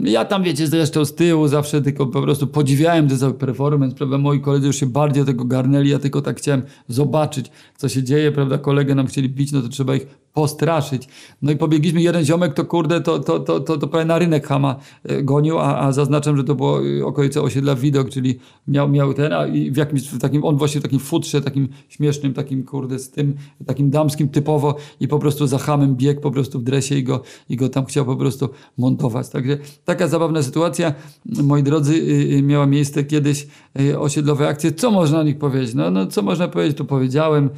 Ja 0.02 0.24
tam, 0.24 0.42
wiecie, 0.42 0.66
zresztą 0.66 1.04
z 1.04 1.14
tyłu 1.14 1.48
zawsze 1.48 1.82
tylko 1.82 2.06
po 2.06 2.22
prostu 2.22 2.46
podziwiałem 2.46 3.08
ten 3.08 3.18
cały 3.18 3.34
performance, 3.34 3.96
prawda, 3.96 4.18
moi 4.18 4.40
koledzy 4.40 4.66
już 4.66 4.76
się 4.76 4.86
bardziej 4.86 5.24
tego 5.24 5.44
garnęli, 5.44 5.88
ja 5.88 5.98
tylko 5.98 6.22
tak 6.22 6.38
chciałem 6.38 6.62
zobaczyć, 6.88 7.50
co 7.76 7.88
się 7.88 8.02
dzieje, 8.02 8.32
prawda, 8.32 8.58
kolegę 8.58 8.94
nam 8.94 9.06
chcieli 9.06 9.28
bić, 9.28 9.52
no 9.52 9.62
to 9.62 9.68
trzeba 9.68 9.94
ich 9.94 10.06
postraszyć. 10.34 11.08
No 11.42 11.52
i 11.52 11.56
pobiegliśmy, 11.56 12.02
jeden 12.02 12.24
ziomek 12.24 12.54
to 12.54 12.64
kurde, 12.64 13.00
to, 13.00 13.18
to, 13.18 13.40
to, 13.40 13.60
to, 13.60 13.76
to 13.76 13.88
prawie 13.88 14.04
na 14.04 14.18
rynek 14.18 14.46
Hama 14.46 14.76
e, 15.04 15.22
gonił, 15.22 15.58
a, 15.58 15.78
a 15.78 15.92
zaznaczam, 15.92 16.36
że 16.36 16.44
to 16.44 16.54
było 16.54 16.80
e, 16.86 17.06
okolice 17.06 17.42
osiedla 17.42 17.74
Widok, 17.74 18.08
czyli 18.08 18.38
miał, 18.68 18.88
miał 18.88 19.14
ten, 19.14 19.32
a 19.32 19.46
i 19.46 19.70
w 19.70 19.76
jakimś 19.76 20.08
w 20.08 20.18
takim, 20.18 20.44
on 20.44 20.56
właśnie 20.56 20.80
w 20.80 20.84
takim 20.84 21.00
futrze, 21.00 21.42
takim 21.42 21.68
śmiesznym, 21.88 22.34
takim 22.34 22.64
kurde, 22.64 22.98
z 22.98 23.10
tym, 23.10 23.34
takim 23.66 23.90
damskim 23.90 24.28
typowo 24.28 24.76
i 25.00 25.08
po 25.08 25.18
prostu 25.18 25.46
za 25.46 25.58
Hamem 25.58 25.96
biegł 25.96 26.20
po 26.20 26.30
prostu 26.30 26.58
w 26.58 26.62
dresie 26.62 26.94
i 26.94 27.04
go, 27.04 27.22
i 27.48 27.56
go 27.56 27.68
tam 27.68 27.84
chciał 27.84 28.04
po 28.04 28.16
prostu 28.16 28.48
montować. 28.78 29.28
Także 29.28 29.58
taka 29.84 30.08
zabawna 30.08 30.42
sytuacja, 30.42 30.94
moi 31.24 31.62
drodzy, 31.62 31.94
y, 31.94 32.36
y, 32.36 32.42
miała 32.42 32.66
miejsce 32.66 33.04
kiedyś 33.04 33.46
y, 33.80 33.98
osiedlowe 33.98 34.48
akcje. 34.48 34.72
Co 34.72 34.90
można 34.90 35.20
o 35.20 35.22
nich 35.22 35.38
powiedzieć? 35.38 35.74
No, 35.74 35.90
no 35.90 36.06
co 36.06 36.22
można 36.22 36.48
powiedzieć, 36.48 36.76
to 36.76 36.84
powiedziałem. 36.84 37.50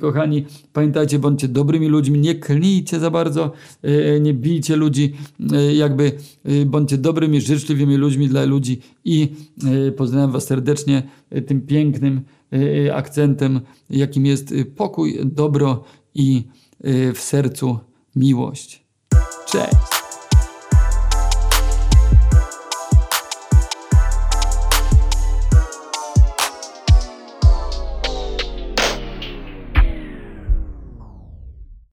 Kochani, 0.00 0.44
pamiętajcie, 0.72 1.18
bądźcie 1.18 1.48
dobrymi 1.48 1.86
ludźmi, 1.86 2.18
nie 2.18 2.34
klnijcie 2.34 3.00
za 3.00 3.10
bardzo, 3.10 3.52
nie 4.20 4.34
bijcie 4.34 4.76
ludzi, 4.76 5.12
jakby 5.74 6.12
bądźcie 6.66 6.98
dobrymi, 6.98 7.40
życzliwymi 7.40 7.96
ludźmi 7.96 8.28
dla 8.28 8.44
ludzi 8.44 8.80
i 9.04 9.28
pozdrawiam 9.96 10.32
Was 10.32 10.46
serdecznie 10.46 11.02
tym 11.46 11.60
pięknym 11.60 12.20
akcentem, 12.92 13.60
jakim 13.90 14.26
jest 14.26 14.54
pokój, 14.76 15.18
dobro 15.24 15.84
i 16.14 16.42
w 17.14 17.18
sercu 17.18 17.78
miłość. 18.16 18.79